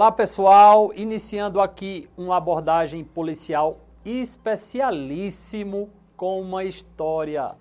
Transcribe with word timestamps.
Olá 0.00 0.10
pessoal, 0.10 0.92
iniciando 0.94 1.60
aqui 1.60 2.08
uma 2.16 2.38
abordagem 2.38 3.04
policial 3.04 3.80
especialíssimo 4.02 5.90
com 6.16 6.40
uma 6.40 6.64
história 6.64 7.54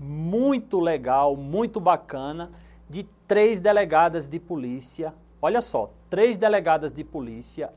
muito 0.00 0.80
legal, 0.80 1.36
muito 1.36 1.78
bacana 1.78 2.50
de 2.88 3.02
três 3.28 3.60
delegadas 3.60 4.26
de 4.26 4.40
polícia. 4.40 5.12
Olha 5.42 5.60
só, 5.60 5.90
três 6.08 6.38
delegadas 6.38 6.94
de 6.94 7.04
polícia, 7.04 7.70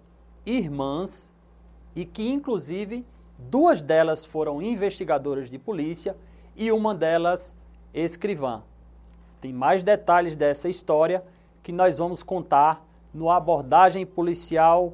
irmãs, 0.46 1.34
e 1.94 2.06
que 2.06 2.32
inclusive 2.32 3.06
duas 3.38 3.82
delas 3.82 4.24
foram 4.24 4.62
investigadoras 4.62 5.50
de 5.50 5.60
polícia 5.60 6.16
e 6.56 6.72
uma 6.72 6.96
delas 6.96 7.54
escrivã. 7.94 8.64
Tem 9.42 9.52
mais 9.52 9.84
detalhes 9.84 10.38
dessa 10.38 10.70
história 10.70 11.22
que 11.62 11.74
nós 11.74 11.98
vamos 11.98 12.24
contar 12.24 12.88
no 13.14 13.30
abordagem 13.30 14.06
policial 14.06 14.94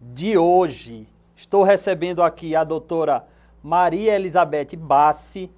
de 0.00 0.36
hoje. 0.38 1.08
Estou 1.34 1.62
recebendo 1.62 2.22
aqui 2.22 2.54
a 2.56 2.64
doutora 2.64 3.26
Maria 3.62 4.14
Elizabeth 4.14 4.76
Bassi, 4.76 5.50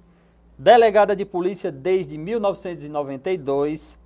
delegada 0.57 1.15
de 1.15 1.23
polícia 1.25 1.71
desde 1.71 2.17
1992, 2.17 3.97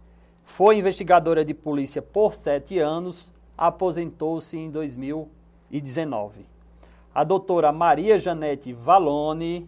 foi 0.43 0.77
investigadora 0.77 1.43
de 1.43 1.53
polícia 1.53 2.01
por 2.01 2.33
sete 2.33 2.77
anos, 2.79 3.31
aposentou-se 3.57 4.57
em 4.57 4.69
2019. 4.69 6.45
A 7.15 7.23
doutora 7.23 7.71
Maria 7.71 8.17
Janete 8.17 8.73
Valone 8.73 9.67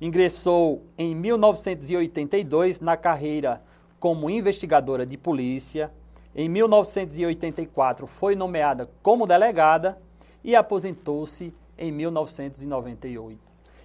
ingressou 0.00 0.82
em 0.98 1.14
1982 1.14 2.80
na 2.80 2.96
carreira 2.96 3.62
como 3.98 4.28
investigadora 4.28 5.06
de 5.06 5.16
polícia. 5.16 5.92
Em 6.34 6.48
1984 6.48 8.06
foi 8.06 8.34
nomeada 8.34 8.88
como 9.02 9.26
delegada 9.26 9.98
e 10.42 10.56
aposentou-se 10.56 11.54
em 11.76 11.92
1998. 11.92 13.38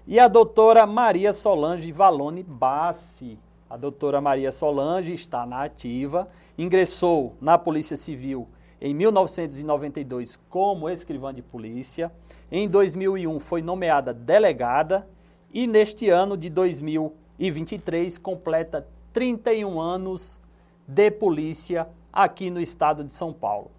E 0.07 0.17
a 0.17 0.29
doutora 0.29 0.85
Maria 0.87 1.33
Solange 1.33 1.91
Valone 1.91 2.43
Bassi. 2.43 3.37
A 3.69 3.75
doutora 3.75 4.21
Maria 4.21 4.49
Solange 4.53 5.13
está 5.13 5.45
na 5.45 5.63
ativa, 5.63 6.29
ingressou 6.57 7.35
na 7.41 7.57
Polícia 7.57 7.97
Civil 7.97 8.47
em 8.79 8.93
1992 8.93 10.39
como 10.49 10.89
escrivã 10.89 11.33
de 11.33 11.41
polícia. 11.41 12.09
Em 12.49 12.69
2001 12.69 13.41
foi 13.41 13.61
nomeada 13.61 14.13
delegada 14.13 15.05
e 15.53 15.67
neste 15.67 16.09
ano 16.09 16.37
de 16.37 16.49
2023 16.49 18.17
completa 18.17 18.87
31 19.11 19.81
anos 19.81 20.39
de 20.87 21.11
polícia 21.11 21.89
aqui 22.11 22.50
no 22.50 22.59
estado 22.59 23.03
de 23.03 23.13
São 23.13 23.33
Paulo. 23.33 23.72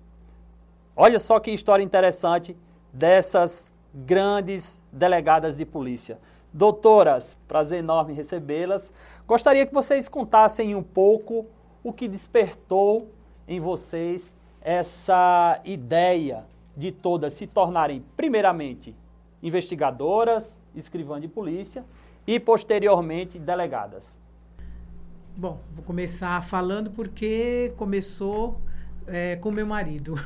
Olha 0.97 1.19
só 1.19 1.39
que 1.39 1.51
história 1.51 1.83
interessante 1.83 2.57
dessas 2.93 3.71
grandes 3.95 4.81
delegadas 4.93 5.57
de 5.57 5.65
polícia. 5.65 6.19
Doutoras, 6.53 7.39
prazer 7.47 7.81
enorme 7.81 8.13
recebê-las. 8.15 8.93
Gostaria 9.27 9.67
que 9.67 9.75
vocês 9.75 10.09
contassem 10.09 10.75
um 10.75 10.83
pouco 10.83 11.47
o 11.83 11.93
que 11.93 12.09
despertou 12.09 13.09
em 13.47 13.61
vocês 13.61 14.35
essa 14.61 15.61
ideia 15.65 16.45
de 16.77 16.93
todas 16.93 17.35
se 17.35 17.47
tornarem, 17.47 18.05
primeiramente, 18.17 18.95
investigadoras, 19.43 20.61
escrivã 20.75 21.21
de 21.21 21.29
polícia 21.29 21.85
e, 22.27 22.39
posteriormente, 22.39 23.39
delegadas. 23.39 24.19
Bom, 25.41 25.63
vou 25.73 25.85
começar 25.85 26.43
falando 26.43 26.91
porque 26.91 27.73
começou 27.77 28.61
é, 29.07 29.37
com 29.37 29.53
meu 29.53 29.65
marido. 29.65 30.17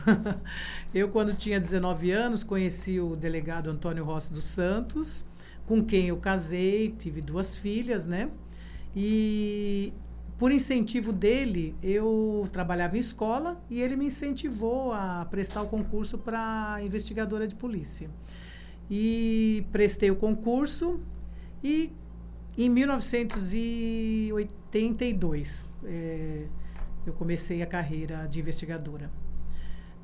eu, 0.95 1.11
quando 1.11 1.35
tinha 1.35 1.61
19 1.61 2.11
anos, 2.11 2.43
conheci 2.43 2.99
o 2.99 3.15
delegado 3.15 3.69
Antônio 3.69 4.07
Rossi 4.07 4.33
dos 4.33 4.45
Santos, 4.45 5.23
com 5.67 5.85
quem 5.85 6.07
eu 6.07 6.17
casei, 6.17 6.89
tive 6.89 7.21
duas 7.21 7.59
filhas, 7.59 8.07
né? 8.07 8.31
E 8.97 9.93
por 10.39 10.51
incentivo 10.51 11.13
dele, 11.13 11.77
eu 11.83 12.49
trabalhava 12.51 12.97
em 12.97 13.01
escola 13.01 13.63
e 13.69 13.83
ele 13.83 13.97
me 13.97 14.07
incentivou 14.07 14.95
a 14.95 15.27
prestar 15.31 15.61
o 15.61 15.67
concurso 15.67 16.17
para 16.17 16.79
investigadora 16.83 17.47
de 17.47 17.55
polícia. 17.55 18.09
E 18.91 19.67
prestei 19.73 20.11
o 20.11 20.17
concurso 20.17 21.03
e 21.63 21.93
em 22.57 22.69
1982, 22.69 25.67
é, 25.85 26.47
eu 27.07 27.13
comecei 27.13 27.63
a 27.63 27.67
carreira 27.67 28.27
de 28.27 28.41
investigadora. 28.41 29.09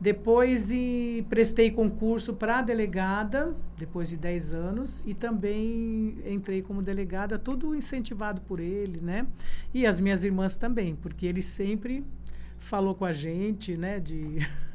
Depois 0.00 0.70
e, 0.70 1.26
prestei 1.28 1.72
concurso 1.72 2.32
para 2.32 2.62
delegada, 2.62 3.52
depois 3.76 4.08
de 4.08 4.16
10 4.16 4.52
anos, 4.52 5.02
e 5.04 5.12
também 5.12 6.16
entrei 6.24 6.62
como 6.62 6.80
delegada, 6.80 7.36
tudo 7.36 7.74
incentivado 7.74 8.40
por 8.42 8.60
ele, 8.60 9.00
né? 9.00 9.26
E 9.74 9.84
as 9.84 9.98
minhas 9.98 10.22
irmãs 10.22 10.56
também, 10.56 10.94
porque 10.94 11.26
ele 11.26 11.42
sempre 11.42 12.04
falou 12.58 12.94
com 12.94 13.04
a 13.04 13.12
gente, 13.12 13.76
né, 13.76 13.98
de, 13.98 14.36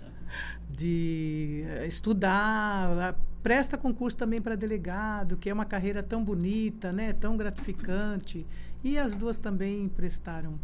de 0.70 1.66
estudar, 1.88 3.16
presta 3.42 3.78
concurso 3.78 4.18
também 4.18 4.42
para 4.42 4.56
delegado, 4.56 5.38
que 5.38 5.50
é 5.50 5.54
uma 5.54 5.66
carreira 5.66 6.02
tão 6.02 6.24
bonita, 6.24 6.92
né, 6.92 7.14
tão 7.14 7.36
gratificante. 7.36 8.46
E 8.84 8.98
as 8.98 9.16
duas 9.16 9.40
também 9.40 9.88
prestaram 9.90 10.60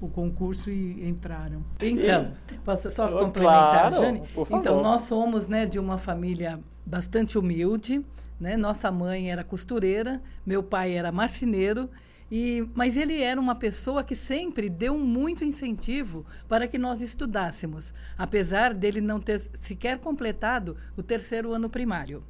o 0.00 0.08
concurso 0.08 0.70
e 0.70 1.08
entraram. 1.08 1.64
Então, 1.80 2.32
posso 2.64 2.90
só 2.90 3.08
complementar, 3.08 3.90
claro, 3.90 3.96
Jane? 3.96 4.22
Então, 4.50 4.82
nós 4.82 5.02
somos 5.02 5.48
né, 5.48 5.66
de 5.66 5.78
uma 5.78 5.98
família 5.98 6.60
bastante 6.84 7.38
humilde. 7.38 8.04
Né? 8.38 8.56
Nossa 8.56 8.90
mãe 8.92 9.30
era 9.30 9.42
costureira, 9.42 10.20
meu 10.44 10.62
pai 10.62 10.92
era 10.92 11.10
marceneiro. 11.10 11.88
E, 12.30 12.68
mas 12.74 12.96
ele 12.96 13.22
era 13.22 13.40
uma 13.40 13.54
pessoa 13.54 14.02
que 14.02 14.16
sempre 14.16 14.68
deu 14.68 14.98
muito 14.98 15.44
incentivo 15.44 16.26
para 16.48 16.66
que 16.66 16.76
nós 16.76 17.00
estudássemos, 17.00 17.94
apesar 18.18 18.74
dele 18.74 19.00
não 19.00 19.20
ter 19.20 19.40
sequer 19.54 19.98
completado 19.98 20.76
o 20.96 21.02
terceiro 21.02 21.52
ano 21.52 21.70
primário. 21.70 22.24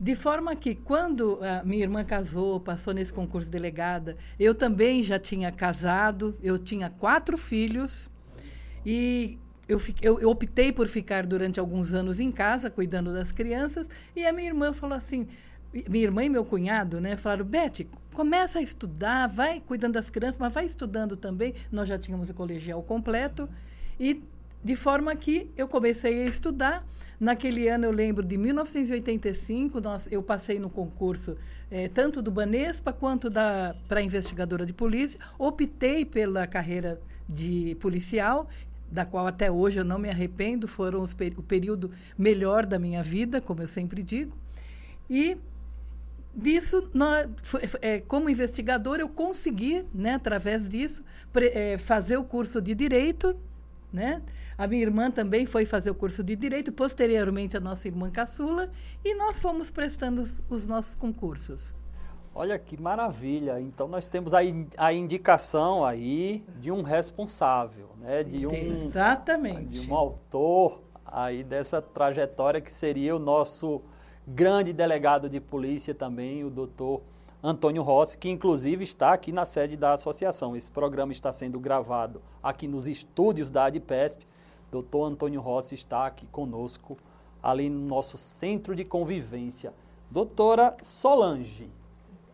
De 0.00 0.14
forma 0.14 0.54
que, 0.54 0.76
quando 0.76 1.40
a 1.42 1.64
minha 1.64 1.82
irmã 1.82 2.04
casou, 2.04 2.60
passou 2.60 2.94
nesse 2.94 3.12
concurso 3.12 3.50
delegada, 3.50 4.16
eu 4.38 4.54
também 4.54 5.02
já 5.02 5.18
tinha 5.18 5.50
casado, 5.50 6.36
eu 6.40 6.56
tinha 6.56 6.88
quatro 6.88 7.36
filhos 7.36 8.08
e 8.86 9.38
eu, 9.68 9.78
eu, 10.00 10.30
optei 10.30 10.72
por 10.72 10.88
ficar 10.88 11.26
durante 11.26 11.60
alguns 11.60 11.92
anos 11.92 12.20
em 12.20 12.32
casa, 12.32 12.70
cuidando 12.70 13.12
das 13.12 13.32
crianças, 13.32 13.86
e 14.16 14.24
a 14.24 14.32
minha 14.32 14.48
irmã 14.48 14.72
falou 14.72 14.96
assim, 14.96 15.26
minha 15.72 16.04
irmã 16.04 16.24
e 16.24 16.28
meu 16.28 16.44
cunhado, 16.44 17.00
né, 17.00 17.16
falaram, 17.16 17.44
Beth, 17.44 17.86
começa 18.14 18.58
a 18.58 18.62
estudar, 18.62 19.26
vai 19.26 19.60
cuidando 19.60 19.94
das 19.94 20.10
crianças, 20.10 20.38
mas 20.38 20.52
vai 20.52 20.64
estudando 20.64 21.16
também. 21.16 21.54
Nós 21.70 21.88
já 21.88 21.98
tínhamos 21.98 22.30
o 22.30 22.34
colegial 22.34 22.82
completo 22.82 23.48
e 24.00 24.22
de 24.62 24.74
forma 24.74 25.14
que 25.14 25.50
eu 25.56 25.68
comecei 25.68 26.22
a 26.22 26.26
estudar. 26.26 26.86
Naquele 27.20 27.68
ano, 27.68 27.84
eu 27.84 27.90
lembro 27.90 28.24
de 28.24 28.36
1985, 28.36 29.80
nós, 29.80 30.08
eu 30.10 30.22
passei 30.22 30.58
no 30.58 30.70
concurso 30.70 31.36
eh, 31.70 31.88
tanto 31.88 32.22
do 32.22 32.30
Banespa 32.30 32.92
quanto 32.92 33.28
para 33.86 34.02
investigadora 34.02 34.64
de 34.64 34.72
polícia. 34.72 35.18
Optei 35.38 36.04
pela 36.04 36.46
carreira 36.46 37.00
de 37.28 37.76
policial, 37.80 38.48
da 38.90 39.04
qual 39.04 39.26
até 39.26 39.50
hoje 39.50 39.78
eu 39.78 39.84
não 39.84 39.98
me 39.98 40.08
arrependo, 40.08 40.66
foram 40.66 41.02
os, 41.02 41.14
o 41.36 41.42
período 41.42 41.90
melhor 42.16 42.64
da 42.64 42.78
minha 42.78 43.02
vida, 43.02 43.40
como 43.40 43.62
eu 43.62 43.66
sempre 43.66 44.02
digo. 44.02 44.36
E 45.10 45.36
disso, 46.34 46.90
nós, 46.94 47.26
é, 47.82 48.00
como 48.00 48.28
investigador, 48.28 48.98
eu 48.98 49.08
consegui, 49.08 49.84
né, 49.92 50.14
através 50.14 50.68
disso, 50.68 51.02
pre, 51.32 51.48
é, 51.48 51.78
fazer 51.78 52.16
o 52.16 52.24
curso 52.24 52.60
de 52.60 52.74
Direito 52.74 53.36
né? 53.92 54.22
A 54.56 54.66
minha 54.66 54.82
irmã 54.82 55.10
também 55.10 55.46
foi 55.46 55.64
fazer 55.64 55.90
o 55.90 55.94
curso 55.94 56.22
de 56.22 56.36
Direito, 56.36 56.70
posteriormente 56.72 57.56
a 57.56 57.60
nossa 57.60 57.88
irmã 57.88 58.10
caçula, 58.10 58.70
e 59.04 59.14
nós 59.14 59.40
fomos 59.40 59.70
prestando 59.70 60.20
os, 60.20 60.42
os 60.48 60.66
nossos 60.66 60.94
concursos. 60.94 61.74
Olha 62.34 62.58
que 62.58 62.80
maravilha! 62.80 63.60
Então 63.60 63.88
nós 63.88 64.06
temos 64.06 64.32
a, 64.34 64.38
a 64.76 64.92
indicação 64.92 65.84
aí 65.84 66.44
de 66.60 66.70
um 66.70 66.82
responsável, 66.82 67.90
né? 67.98 68.22
De 68.22 68.46
um, 68.46 68.52
Exatamente. 68.52 69.80
De 69.80 69.90
um 69.90 69.94
autor 69.94 70.82
aí 71.04 71.42
dessa 71.42 71.80
trajetória 71.80 72.60
que 72.60 72.72
seria 72.72 73.16
o 73.16 73.18
nosso 73.18 73.82
grande 74.34 74.72
delegado 74.72 75.28
de 75.28 75.40
polícia 75.40 75.94
também, 75.94 76.44
o 76.44 76.50
doutor 76.50 77.00
Antônio 77.42 77.82
Rossi, 77.82 78.18
que 78.18 78.28
inclusive 78.28 78.84
está 78.84 79.12
aqui 79.12 79.32
na 79.32 79.44
sede 79.44 79.76
da 79.76 79.92
associação. 79.92 80.54
Esse 80.54 80.70
programa 80.70 81.12
está 81.12 81.32
sendo 81.32 81.58
gravado 81.58 82.20
aqui 82.42 82.68
nos 82.68 82.86
estúdios 82.86 83.50
da 83.50 83.64
ADPESP. 83.64 84.26
Doutor 84.70 85.04
Antônio 85.04 85.40
Rossi 85.40 85.74
está 85.74 86.06
aqui 86.06 86.26
conosco, 86.26 86.98
ali 87.42 87.70
no 87.70 87.80
nosso 87.80 88.18
centro 88.18 88.76
de 88.76 88.84
convivência. 88.84 89.72
Doutora 90.10 90.76
Solange. 90.82 91.70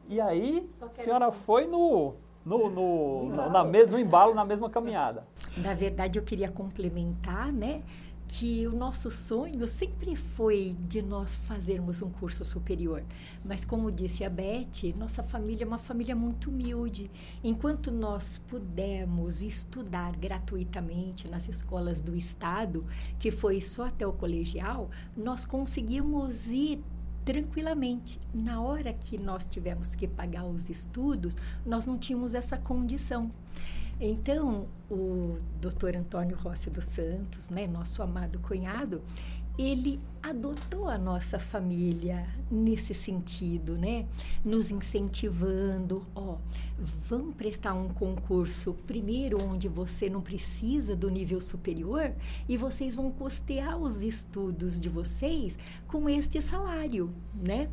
E 0.08 0.20
aí, 0.20 0.66
a 0.82 0.92
senhora 0.92 1.30
foi 1.30 1.66
no, 1.66 2.14
no, 2.44 2.68
no, 2.68 3.28
no, 3.28 3.50
na 3.50 3.64
no 3.64 3.98
embalo, 3.98 4.34
na 4.34 4.44
mesma 4.44 4.68
caminhada. 4.68 5.26
Na 5.56 5.74
verdade, 5.74 6.18
eu 6.18 6.24
queria 6.24 6.48
complementar, 6.48 7.52
né? 7.52 7.82
Que 8.28 8.66
o 8.66 8.72
nosso 8.72 9.10
sonho 9.10 9.66
sempre 9.66 10.16
foi 10.16 10.74
de 10.88 11.00
nós 11.00 11.36
fazermos 11.36 12.02
um 12.02 12.10
curso 12.10 12.44
superior. 12.44 13.04
Mas, 13.44 13.64
como 13.64 13.92
disse 13.92 14.24
a 14.24 14.30
Beth, 14.30 14.94
nossa 14.96 15.22
família 15.22 15.64
é 15.64 15.66
uma 15.66 15.78
família 15.78 16.16
muito 16.16 16.50
humilde. 16.50 17.10
Enquanto 17.42 17.92
nós 17.92 18.38
pudemos 18.48 19.42
estudar 19.42 20.16
gratuitamente 20.16 21.30
nas 21.30 21.48
escolas 21.48 22.00
do 22.00 22.16
Estado, 22.16 22.84
que 23.18 23.30
foi 23.30 23.60
só 23.60 23.86
até 23.86 24.06
o 24.06 24.12
colegial, 24.12 24.90
nós 25.16 25.44
conseguimos 25.44 26.46
ir 26.46 26.82
tranquilamente. 27.24 28.20
Na 28.32 28.60
hora 28.60 28.92
que 28.92 29.16
nós 29.16 29.46
tivemos 29.46 29.94
que 29.94 30.06
pagar 30.06 30.44
os 30.44 30.68
estudos, 30.68 31.36
nós 31.64 31.86
não 31.86 31.96
tínhamos 31.96 32.34
essa 32.34 32.58
condição. 32.58 33.30
Então, 34.00 34.66
o 34.90 35.38
doutor 35.60 35.96
Antônio 35.96 36.36
Rossi 36.36 36.68
dos 36.68 36.84
Santos, 36.84 37.48
né, 37.48 37.66
nosso 37.66 38.02
amado 38.02 38.38
cunhado, 38.40 39.02
ele 39.56 40.00
adotou 40.20 40.88
a 40.88 40.98
nossa 40.98 41.38
família 41.38 42.26
nesse 42.50 42.92
sentido, 42.92 43.78
né? 43.78 44.06
Nos 44.44 44.72
incentivando, 44.72 46.04
ó, 46.14 46.38
vamos 46.76 47.36
prestar 47.36 47.72
um 47.74 47.88
concurso 47.88 48.74
primeiro 48.84 49.40
onde 49.40 49.68
você 49.68 50.10
não 50.10 50.20
precisa 50.20 50.96
do 50.96 51.08
nível 51.08 51.40
superior 51.40 52.12
e 52.48 52.56
vocês 52.56 52.96
vão 52.96 53.12
custear 53.12 53.78
os 53.78 54.02
estudos 54.02 54.80
de 54.80 54.88
vocês 54.88 55.56
com 55.86 56.08
este 56.08 56.42
salário, 56.42 57.14
né? 57.32 57.68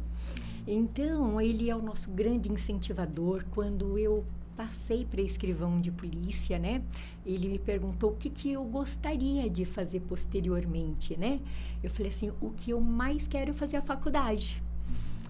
Então, 0.68 1.41
ele 1.41 1.68
é 1.68 1.75
o 1.75 1.81
nosso 1.81 2.12
grande 2.12 2.51
incentivador. 2.51 3.44
Quando 3.50 3.97
eu 3.97 4.23
passei 4.62 5.04
para 5.04 5.19
escrivão 5.22 5.81
de 5.81 5.92
polícia, 5.92 6.60
né? 6.60 6.84
Ele 7.25 7.50
me 7.50 7.58
perguntou 7.58 8.12
o 8.12 8.16
que, 8.16 8.30
que 8.30 8.52
eu 8.52 8.63
gostaria 8.63 9.50
de 9.50 9.66
fazer 9.66 10.02
posteriormente, 10.02 11.18
né? 11.18 11.40
Eu 11.81 11.90
falei 11.90 12.12
assim, 12.12 12.31
o 12.40 12.52
que 12.52 12.69
eu 12.69 12.80
mais 12.80 13.28
quero 13.28 13.50
é 13.50 13.54
fazer 13.54 13.78
a 13.78 13.81
faculdade. 13.81 14.62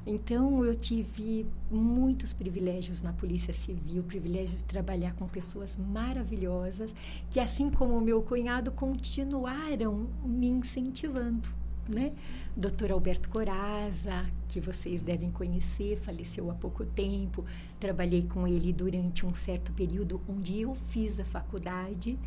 Então, 0.05 0.65
eu 0.65 0.75
tive 0.75 1.45
muitos 1.69 2.33
privilégios 2.33 3.01
na 3.01 3.13
Polícia 3.13 3.53
Civil, 3.53 4.03
privilégios 4.03 4.59
de 4.59 4.65
trabalhar 4.65 5.13
com 5.13 5.25
pessoas 5.27 5.77
maravilhosas, 5.77 6.93
que, 7.29 7.39
assim 7.39 7.69
como 7.69 7.97
o 7.97 8.01
meu 8.01 8.21
cunhado, 8.21 8.69
continuaram 8.71 10.09
me 10.25 10.47
incentivando 10.47 11.60
né? 11.87 12.13
Dr. 12.55 12.91
Alberto 12.91 13.29
Coraza, 13.29 14.25
que 14.47 14.59
vocês 14.59 15.01
devem 15.01 15.31
conhecer, 15.31 15.97
faleceu 15.97 16.51
há 16.51 16.53
pouco 16.53 16.85
tempo. 16.85 17.45
Trabalhei 17.79 18.23
com 18.23 18.47
ele 18.47 18.73
durante 18.73 19.25
um 19.25 19.33
certo 19.33 19.71
período 19.71 20.21
onde 20.27 20.61
eu 20.61 20.75
fiz 20.89 21.19
a 21.19 21.25
faculdade, 21.25 22.17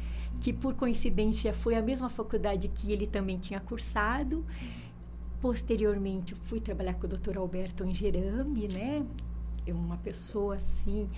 que 0.41 0.53
por 0.53 0.75
coincidência 0.75 1.53
foi 1.53 1.75
a 1.75 1.83
mesma 1.83 2.09
faculdade 2.09 2.69
que 2.69 2.93
ele 2.93 3.07
também 3.07 3.39
tinha 3.39 3.61
cursado. 3.61 4.45
Posteriormente, 5.41 6.35
fui 6.35 6.59
trabalhar 6.59 6.95
com 6.95 7.07
o 7.07 7.11
Dr. 7.11 7.37
Alberto 7.37 7.85
Angerami, 7.85 8.67
né? 8.69 9.05
É 9.67 9.73
uma 9.73 9.99
pessoa 9.99 10.57
assim 10.57 11.09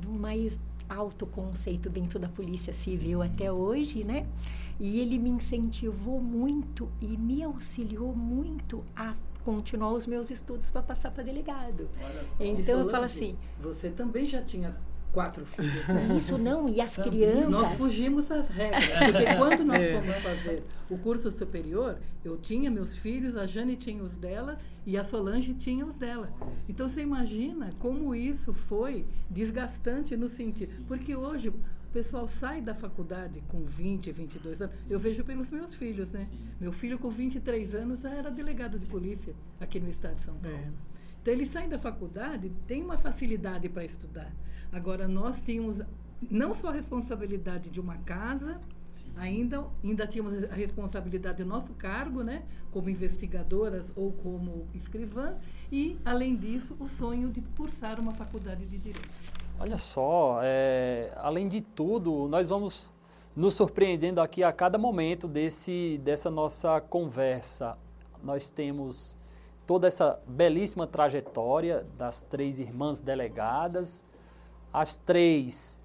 do 0.00 0.10
mais 0.10 0.60
alto 0.92 1.26
conceito 1.26 1.88
dentro 1.88 2.18
da 2.18 2.28
Polícia 2.28 2.72
Civil 2.72 3.20
Sim. 3.20 3.26
até 3.26 3.52
hoje, 3.52 4.04
né? 4.04 4.26
E 4.78 5.00
ele 5.00 5.18
me 5.18 5.30
incentivou 5.30 6.20
muito 6.20 6.90
e 7.00 7.06
me 7.16 7.42
auxiliou 7.42 8.14
muito 8.14 8.84
a 8.96 9.14
continuar 9.44 9.92
os 9.92 10.06
meus 10.06 10.30
estudos 10.30 10.70
para 10.70 10.82
passar 10.82 11.10
para 11.10 11.22
delegado. 11.22 11.88
Então 12.38 12.78
eu 12.80 12.88
falo 12.88 13.04
assim, 13.04 13.36
você 13.60 13.90
também 13.90 14.26
já 14.26 14.42
tinha 14.42 14.76
quatro 15.12 15.44
filhos. 15.46 15.72
Isso 16.16 16.38
não, 16.38 16.68
e 16.68 16.80
as 16.80 16.96
crianças. 16.96 17.50
Nós 17.50 17.74
fugimos 17.74 18.28
das 18.28 18.48
regras. 18.48 18.86
Porque 18.86 19.36
quando 19.36 19.64
nós 19.64 19.80
é. 19.82 20.00
fomos 20.00 20.16
fazer 20.16 20.62
o 20.90 20.98
curso 20.98 21.30
superior, 21.30 21.98
eu 22.24 22.36
tinha 22.36 22.70
meus 22.70 22.96
filhos, 22.96 23.36
a 23.36 23.46
Jane 23.46 23.76
tinha 23.76 24.02
os 24.02 24.16
dela 24.16 24.58
e 24.86 24.96
a 24.96 25.04
Solange 25.04 25.54
tinha 25.54 25.86
os 25.86 25.96
dela. 25.96 26.32
Então 26.68 26.88
você 26.88 27.02
imagina 27.02 27.72
como 27.78 28.14
isso 28.14 28.52
foi 28.52 29.04
desgastante 29.30 30.16
no 30.16 30.28
sentido. 30.28 30.84
Porque 30.86 31.14
hoje 31.14 31.50
o 31.50 31.54
pessoal 31.92 32.26
sai 32.26 32.60
da 32.60 32.74
faculdade 32.74 33.42
com 33.48 33.64
20, 33.64 34.10
22 34.10 34.62
anos. 34.62 34.74
Eu 34.88 34.98
vejo 34.98 35.22
pelos 35.24 35.50
meus 35.50 35.74
filhos, 35.74 36.10
né? 36.10 36.26
Meu 36.58 36.72
filho 36.72 36.98
com 36.98 37.10
23 37.10 37.74
anos 37.74 38.00
já 38.00 38.10
era 38.10 38.30
delegado 38.30 38.78
de 38.78 38.86
polícia 38.86 39.34
aqui 39.60 39.78
no 39.78 39.90
estado 39.90 40.14
de 40.14 40.22
São 40.22 40.34
Paulo. 40.36 40.56
É. 40.56 40.91
Então 41.22 41.32
eles 41.32 41.48
saem 41.48 41.68
da 41.68 41.78
faculdade, 41.78 42.50
tem 42.66 42.82
uma 42.82 42.98
facilidade 42.98 43.68
para 43.68 43.84
estudar. 43.84 44.34
Agora, 44.72 45.06
nós 45.06 45.40
tínhamos 45.40 45.80
não 46.30 46.52
só 46.52 46.68
a 46.68 46.72
responsabilidade 46.72 47.70
de 47.70 47.80
uma 47.80 47.96
casa, 47.98 48.60
ainda, 49.16 49.64
ainda 49.84 50.06
tínhamos 50.06 50.44
a 50.50 50.54
responsabilidade 50.54 51.42
do 51.42 51.48
nosso 51.48 51.72
cargo, 51.74 52.22
né, 52.24 52.42
como 52.72 52.86
Sim. 52.86 52.92
investigadoras 52.92 53.92
ou 53.94 54.12
como 54.12 54.66
escrivã, 54.74 55.34
e, 55.70 55.96
além 56.04 56.34
disso, 56.34 56.76
o 56.80 56.88
sonho 56.88 57.30
de 57.30 57.40
cursar 57.56 58.00
uma 58.00 58.14
faculdade 58.14 58.66
de 58.66 58.78
Direito. 58.78 59.08
Olha 59.60 59.78
só, 59.78 60.40
é, 60.42 61.12
além 61.16 61.46
de 61.46 61.60
tudo, 61.60 62.26
nós 62.28 62.48
vamos 62.48 62.92
nos 63.34 63.54
surpreendendo 63.54 64.20
aqui 64.20 64.42
a 64.42 64.52
cada 64.52 64.76
momento 64.76 65.28
desse, 65.28 66.00
dessa 66.02 66.30
nossa 66.30 66.80
conversa. 66.80 67.78
Nós 68.22 68.50
temos 68.50 69.16
toda 69.72 69.86
essa 69.86 70.20
belíssima 70.26 70.86
trajetória 70.86 71.86
das 71.96 72.20
três 72.20 72.58
irmãs 72.58 73.00
delegadas, 73.00 74.04
as 74.70 74.98
três 74.98 75.80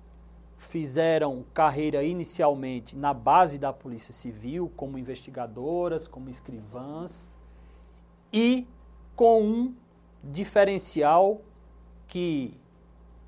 fizeram 0.57 1.45
carreira 1.54 2.04
inicialmente 2.04 2.98
na 2.98 3.13
base 3.13 3.57
da 3.57 3.72
Polícia 3.72 4.13
Civil, 4.13 4.69
como 4.75 4.98
investigadoras, 4.98 6.06
como 6.06 6.30
escrivãs, 6.30 7.31
e 8.34 8.68
com 9.16 9.42
um 9.42 9.75
diferencial 10.22 11.40
que 12.10 12.60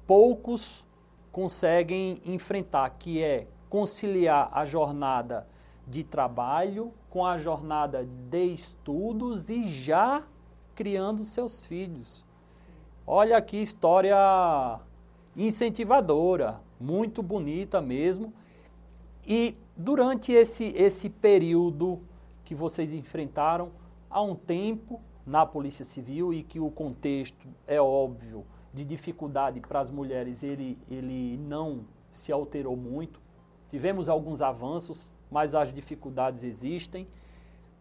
poucos 0.06 0.86
conseguem 1.32 2.22
enfrentar, 2.26 2.90
que 3.00 3.24
é 3.24 3.48
conciliar 3.70 4.50
a 4.52 4.66
jornada 4.66 5.48
de 5.88 6.04
trabalho 6.04 6.94
com 7.10 7.26
a 7.26 7.38
jornada 7.38 8.06
de 8.30 8.44
estudos 8.54 9.50
e 9.50 9.64
já 9.70 10.22
criando 10.80 11.26
seus 11.26 11.66
filhos. 11.66 12.26
Olha 13.06 13.42
que 13.42 13.58
história 13.58 14.80
incentivadora, 15.36 16.62
muito 16.80 17.22
bonita 17.22 17.82
mesmo. 17.82 18.34
E 19.28 19.58
durante 19.76 20.32
esse, 20.32 20.72
esse 20.78 21.10
período 21.10 22.00
que 22.46 22.56
vocês 22.56 22.94
enfrentaram, 22.94 23.74
há 24.10 24.22
um 24.22 24.34
tempo 24.34 25.02
na 25.26 25.46
Polícia 25.46 25.84
Civil 25.84 26.34
e 26.34 26.44
que 26.44 26.62
o 26.62 26.72
contexto 26.72 27.46
é 27.68 27.82
óbvio 27.82 28.46
de 28.74 28.86
dificuldade 28.86 29.60
para 29.60 29.82
as 29.82 29.92
mulheres, 29.92 30.44
ele, 30.44 30.78
ele 30.90 31.36
não 31.36 31.82
se 32.10 32.32
alterou 32.32 32.78
muito. 32.78 33.20
Tivemos 33.70 34.08
alguns 34.08 34.42
avanços, 34.42 35.12
mas 35.30 35.54
as 35.54 35.74
dificuldades 35.74 36.46
existem. 36.46 37.06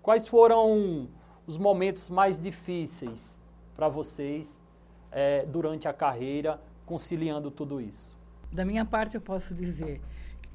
Quais 0.03 0.27
foram 0.27 1.07
os 1.49 1.57
momentos 1.57 2.11
mais 2.11 2.39
difíceis 2.39 3.41
para 3.75 3.89
vocês 3.89 4.63
é, 5.11 5.47
durante 5.47 5.89
a 5.89 5.95
carreira 5.95 6.61
conciliando 6.85 7.51
tudo 7.51 7.81
isso? 7.81 8.15
Da 8.53 8.67
minha 8.67 8.85
parte, 8.85 9.15
eu 9.15 9.21
posso 9.21 9.55
dizer 9.55 10.03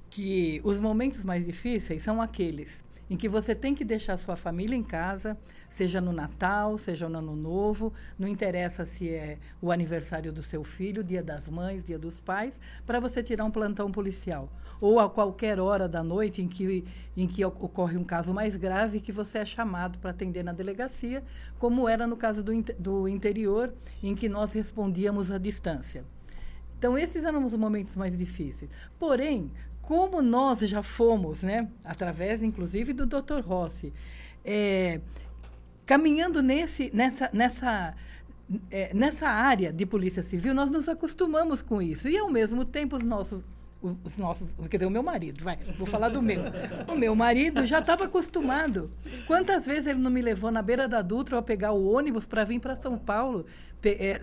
que 0.08 0.62
os 0.64 0.80
momentos 0.80 1.24
mais 1.24 1.44
difíceis 1.44 2.04
são 2.04 2.22
aqueles 2.22 2.86
em 3.10 3.18
que 3.18 3.28
você 3.28 3.54
tem 3.54 3.76
que 3.76 3.84
deixar 3.84 4.18
sua 4.18 4.36
família 4.36 4.76
em 4.76 4.84
casa, 4.84 5.38
seja 5.70 6.00
no 6.00 6.12
Natal, 6.12 6.78
seja 6.78 7.10
no 7.10 7.20
Ano 7.20 7.36
Novo, 7.36 7.94
não 8.18 8.28
interessa 8.28 8.86
se 8.86 9.10
é 9.10 9.38
o 9.62 9.72
aniversário 9.72 10.32
do 10.32 10.42
seu 10.42 10.64
filho, 10.64 11.04
dia 11.04 11.22
das 11.22 11.50
mães, 11.50 11.84
dia 11.84 12.00
dos 12.00 12.20
pais, 12.20 12.60
para 12.86 13.00
você 13.00 13.22
tirar 13.22 13.46
um 13.46 13.52
plantão 13.52 13.92
policial. 13.92 14.50
Ou 14.80 15.00
a 15.00 15.10
qualquer 15.10 15.60
hora 15.60 15.88
da 15.88 16.04
noite 16.04 16.42
em 16.42 16.48
que, 16.48 16.84
em 17.16 17.28
que 17.28 17.44
ocorre 17.44 17.98
um 17.98 18.04
caso 18.04 18.34
mais 18.34 18.56
grave 18.56 19.00
que 19.00 19.12
você 19.12 19.40
é 19.40 19.46
chamado 19.46 20.00
para 20.00 20.12
atender 20.12 20.44
na 20.44 20.54
delegacia, 20.54 21.24
como 21.60 21.88
era 21.88 22.08
no 22.08 22.18
caso 22.18 22.44
do, 22.44 22.52
do 22.80 23.08
interior, 23.08 23.74
em 24.02 24.16
que 24.16 24.30
nós 24.30 24.54
respondíamos 24.54 25.30
à 25.32 25.38
distância. 25.38 26.06
Então, 26.84 26.98
esses 26.98 27.24
eram 27.24 27.46
os 27.46 27.54
momentos 27.54 27.96
mais 27.96 28.18
difíceis. 28.18 28.70
Porém, 29.00 29.50
como 29.84 30.22
nós 30.22 30.62
já 30.62 30.82
fomos, 30.82 31.44
né, 31.44 31.68
através, 31.84 32.42
inclusive, 32.42 32.94
do 32.94 33.06
Dr. 33.06 33.42
Rossi, 33.46 33.94
é, 34.44 35.02
caminhando 35.86 36.42
nesse, 36.42 36.90
nessa, 36.94 37.30
nessa, 37.34 37.94
é, 38.72 38.94
nessa 38.94 39.28
área 39.28 39.74
de 39.74 39.86
polícia 39.86 40.24
civil, 40.24 40.54
nós 40.54 40.72
nos 40.72 40.88
acostumamos 40.88 41.62
com 41.62 41.82
isso. 41.82 42.08
E, 42.08 42.18
ao 42.18 42.32
mesmo 42.32 42.64
tempo, 42.64 42.96
os 42.96 43.04
nossos 43.04 43.44
os 44.06 44.18
nossos, 44.18 44.48
quer 44.70 44.78
dizer, 44.78 44.86
o 44.86 44.90
meu 44.90 45.04
marido, 45.04 45.44
vai, 45.44 45.58
vou 45.78 45.86
falar 45.86 46.08
do 46.08 46.22
meu. 46.22 46.42
O 46.88 46.96
meu 46.96 47.14
marido 47.14 47.66
já 47.66 47.80
estava 47.80 48.06
acostumado. 48.06 48.90
Quantas 49.28 49.66
vezes 49.66 49.88
ele 49.88 50.00
não 50.00 50.10
me 50.10 50.22
levou 50.22 50.50
na 50.50 50.62
beira 50.62 50.88
da 50.88 51.02
Dutra 51.02 51.36
para 51.36 51.44
pegar 51.44 51.74
o 51.74 51.92
ônibus 51.92 52.26
para 52.26 52.46
vir 52.46 52.62
para 52.62 52.78
São 52.78 52.98
Paulo, 52.98 53.46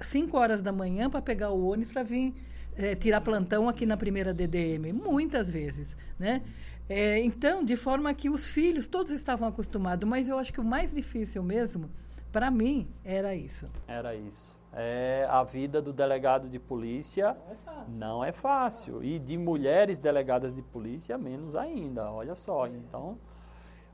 5 0.00 0.34
é, 0.34 0.40
horas 0.40 0.62
da 0.62 0.72
manhã 0.72 1.10
para 1.10 1.20
pegar 1.20 1.50
o 1.50 1.66
ônibus 1.66 1.92
para 1.92 2.02
vir 2.02 2.34
é, 2.80 2.94
tirar 2.94 3.20
plantão 3.20 3.68
aqui 3.68 3.84
na 3.84 3.96
primeira 3.96 4.32
DDM, 4.32 4.92
muitas 4.92 5.50
vezes, 5.50 5.96
né? 6.18 6.42
É, 6.88 7.20
então, 7.20 7.64
de 7.64 7.76
forma 7.76 8.12
que 8.14 8.28
os 8.28 8.48
filhos 8.48 8.88
todos 8.88 9.12
estavam 9.12 9.48
acostumados, 9.48 10.08
mas 10.08 10.28
eu 10.28 10.38
acho 10.38 10.52
que 10.52 10.60
o 10.60 10.64
mais 10.64 10.92
difícil 10.92 11.42
mesmo, 11.42 11.88
para 12.32 12.50
mim, 12.50 12.88
era 13.04 13.34
isso. 13.34 13.68
Era 13.86 14.14
isso. 14.14 14.58
É, 14.72 15.26
a 15.28 15.42
vida 15.42 15.82
do 15.82 15.92
delegado 15.92 16.48
de 16.48 16.58
polícia 16.58 17.36
não 17.36 17.52
é, 17.52 17.56
fácil. 17.56 17.98
não 17.98 18.24
é 18.24 18.32
fácil. 18.32 19.04
E 19.04 19.18
de 19.18 19.36
mulheres 19.36 19.98
delegadas 19.98 20.52
de 20.52 20.62
polícia, 20.62 21.18
menos 21.18 21.56
ainda. 21.56 22.10
Olha 22.10 22.34
só. 22.34 22.66
É. 22.66 22.70
Então. 22.70 23.18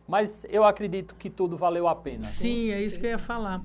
Mas 0.06 0.46
eu 0.48 0.64
acredito 0.64 1.14
que 1.16 1.28
tudo 1.28 1.56
valeu 1.56 1.88
a 1.88 1.94
pena. 1.94 2.24
Sim, 2.24 2.70
é 2.70 2.80
isso 2.80 3.00
que 3.00 3.06
eu 3.06 3.10
ia 3.10 3.18
falar. 3.18 3.60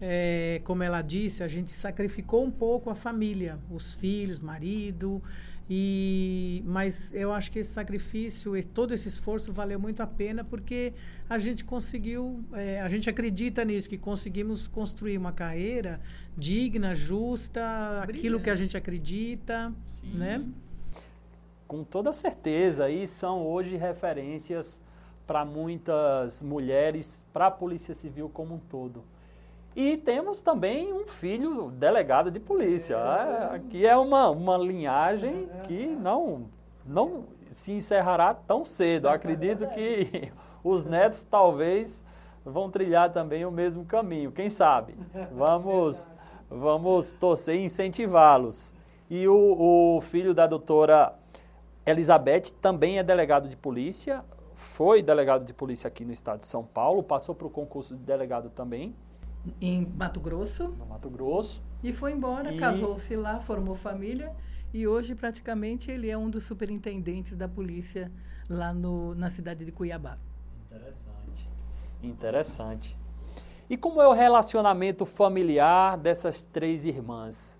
É, 0.00 0.60
como 0.64 0.82
ela 0.82 1.00
disse, 1.00 1.42
a 1.42 1.48
gente 1.48 1.70
sacrificou 1.70 2.44
um 2.44 2.50
pouco 2.50 2.90
a 2.90 2.94
família, 2.94 3.58
os 3.70 3.94
filhos, 3.94 4.38
marido, 4.38 5.22
e, 5.68 6.62
mas 6.64 7.12
eu 7.12 7.32
acho 7.32 7.50
que 7.50 7.58
esse 7.58 7.72
sacrifício, 7.72 8.56
esse, 8.56 8.68
todo 8.68 8.94
esse 8.94 9.08
esforço 9.08 9.52
valeu 9.52 9.80
muito 9.80 10.00
a 10.00 10.06
pena 10.06 10.44
porque 10.44 10.92
a 11.28 11.38
gente 11.38 11.64
conseguiu, 11.64 12.44
é, 12.52 12.80
a 12.80 12.88
gente 12.88 13.10
acredita 13.10 13.64
nisso, 13.64 13.88
que 13.88 13.98
conseguimos 13.98 14.68
construir 14.68 15.18
uma 15.18 15.32
carreira 15.32 16.00
digna, 16.36 16.94
justa, 16.94 17.60
Brilhante. 18.02 18.18
aquilo 18.18 18.40
que 18.40 18.50
a 18.50 18.54
gente 18.54 18.76
acredita, 18.76 19.72
Sim. 19.88 20.14
né? 20.14 20.44
Com 21.66 21.82
toda 21.82 22.12
certeza, 22.12 22.88
e 22.88 23.04
são 23.08 23.44
hoje 23.44 23.76
referências 23.76 24.80
para 25.26 25.44
muitas 25.44 26.42
mulheres, 26.42 27.24
para 27.32 27.48
a 27.48 27.50
Polícia 27.50 27.92
Civil 27.92 28.28
como 28.28 28.54
um 28.54 28.58
todo. 28.60 29.02
E 29.76 29.98
temos 29.98 30.40
também 30.40 30.90
um 30.90 31.06
filho 31.06 31.70
delegado 31.70 32.30
de 32.30 32.40
polícia, 32.40 32.96
é, 32.96 33.58
que 33.58 33.86
é 33.86 33.94
uma, 33.94 34.30
uma 34.30 34.56
linhagem 34.56 35.50
que 35.64 35.84
não, 35.88 36.46
não 36.82 37.24
se 37.50 37.72
encerrará 37.72 38.32
tão 38.32 38.64
cedo. 38.64 39.06
acredito 39.06 39.68
que 39.68 40.32
os 40.64 40.86
netos 40.86 41.24
talvez 41.24 42.02
vão 42.42 42.70
trilhar 42.70 43.12
também 43.12 43.44
o 43.44 43.50
mesmo 43.50 43.84
caminho, 43.84 44.32
quem 44.32 44.48
sabe? 44.48 44.94
Vamos, 45.30 46.10
vamos 46.48 47.12
torcer 47.12 47.56
e 47.56 47.64
incentivá-los. 47.66 48.72
E 49.10 49.28
o, 49.28 49.96
o 49.96 50.00
filho 50.00 50.32
da 50.32 50.46
doutora 50.46 51.12
Elizabeth 51.84 52.50
também 52.62 52.98
é 52.98 53.02
delegado 53.02 53.46
de 53.46 53.56
polícia, 53.58 54.24
foi 54.54 55.02
delegado 55.02 55.44
de 55.44 55.52
polícia 55.52 55.86
aqui 55.86 56.02
no 56.02 56.12
estado 56.12 56.38
de 56.38 56.46
São 56.46 56.64
Paulo, 56.64 57.02
passou 57.02 57.34
para 57.34 57.46
o 57.46 57.50
concurso 57.50 57.94
de 57.94 58.02
delegado 58.02 58.48
também 58.48 58.96
em 59.60 59.86
Mato 59.86 60.20
Grosso. 60.20 60.68
No 60.68 60.86
Mato 60.86 61.10
Grosso. 61.10 61.62
E 61.82 61.92
foi 61.92 62.12
embora, 62.12 62.52
e... 62.52 62.56
casou-se 62.56 63.14
lá, 63.16 63.38
formou 63.38 63.74
família 63.74 64.34
e 64.72 64.86
hoje 64.86 65.14
praticamente 65.14 65.90
ele 65.90 66.10
é 66.10 66.18
um 66.18 66.28
dos 66.28 66.44
superintendentes 66.44 67.36
da 67.36 67.48
polícia 67.48 68.10
lá 68.48 68.72
no, 68.72 69.14
na 69.14 69.30
cidade 69.30 69.64
de 69.64 69.72
Cuiabá. 69.72 70.18
Interessante. 70.66 71.48
Interessante. 72.02 72.98
E 73.68 73.76
como 73.76 74.00
é 74.00 74.06
o 74.06 74.12
relacionamento 74.12 75.04
familiar 75.04 75.96
dessas 75.96 76.44
três 76.44 76.86
irmãs? 76.86 77.58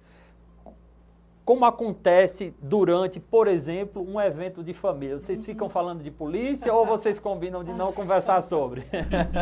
Como 1.46 1.64
acontece 1.64 2.52
durante, 2.60 3.20
por 3.20 3.46
exemplo, 3.46 4.04
um 4.04 4.20
evento 4.20 4.64
de 4.64 4.74
família? 4.74 5.16
Vocês 5.16 5.44
ficam 5.44 5.70
falando 5.70 6.02
de 6.02 6.10
polícia 6.10 6.74
ou 6.74 6.84
vocês 6.84 7.20
combinam 7.20 7.62
de 7.62 7.72
não 7.72 7.92
conversar 7.92 8.40
sobre? 8.42 8.84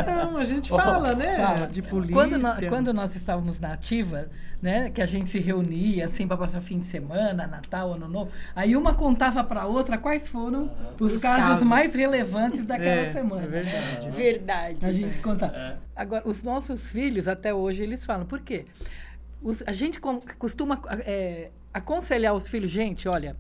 Não, 0.07 0.37
a 0.37 0.45
gente 0.45 0.69
fala, 0.69 1.15
né? 1.15 1.39
Fala. 1.39 1.67
De 1.67 1.81
polícia. 1.81 2.15
Quando 2.15 2.39
nós, 2.39 2.61
quando 2.69 2.93
nós 2.93 3.17
estávamos 3.17 3.59
na 3.59 3.73
ativa, 3.73 4.29
né, 4.61 4.91
que 4.91 5.01
a 5.01 5.07
gente 5.07 5.31
se 5.31 5.39
reunia 5.39 6.05
assim 6.05 6.29
para 6.29 6.37
passar 6.37 6.61
fim 6.61 6.79
de 6.79 6.87
semana, 6.87 7.47
Natal, 7.47 7.95
Ano 7.95 8.07
Novo, 8.07 8.31
aí 8.55 8.77
uma 8.77 8.93
contava 8.93 9.43
para 9.43 9.63
a 9.63 9.67
outra 9.67 9.97
quais 9.97 10.29
foram 10.29 10.71
os, 11.01 11.15
os 11.15 11.23
casos, 11.23 11.49
casos, 11.49 11.67
mais 11.67 11.95
relevantes 11.95 12.67
daquela 12.67 13.01
é, 13.01 13.13
semana. 13.13 13.45
É 13.45 13.47
verdade. 13.47 14.11
Verdade. 14.11 14.87
A 14.87 14.93
gente 14.93 15.19
conta. 15.21 15.47
É. 15.47 15.79
Agora, 15.97 16.29
os 16.29 16.43
nossos 16.43 16.87
filhos 16.91 17.29
até 17.29 17.55
hoje 17.55 17.83
eles 17.83 18.05
falam, 18.05 18.27
por 18.27 18.41
quê? 18.41 18.67
Os, 19.43 19.63
a 19.67 19.73
gente 19.73 19.99
costuma 20.39 20.79
é, 21.07 21.51
aconselhar 21.75 22.33
os 22.33 22.49
filhos, 22.49 22.71
gente, 22.71 23.09
olha, 23.09 23.37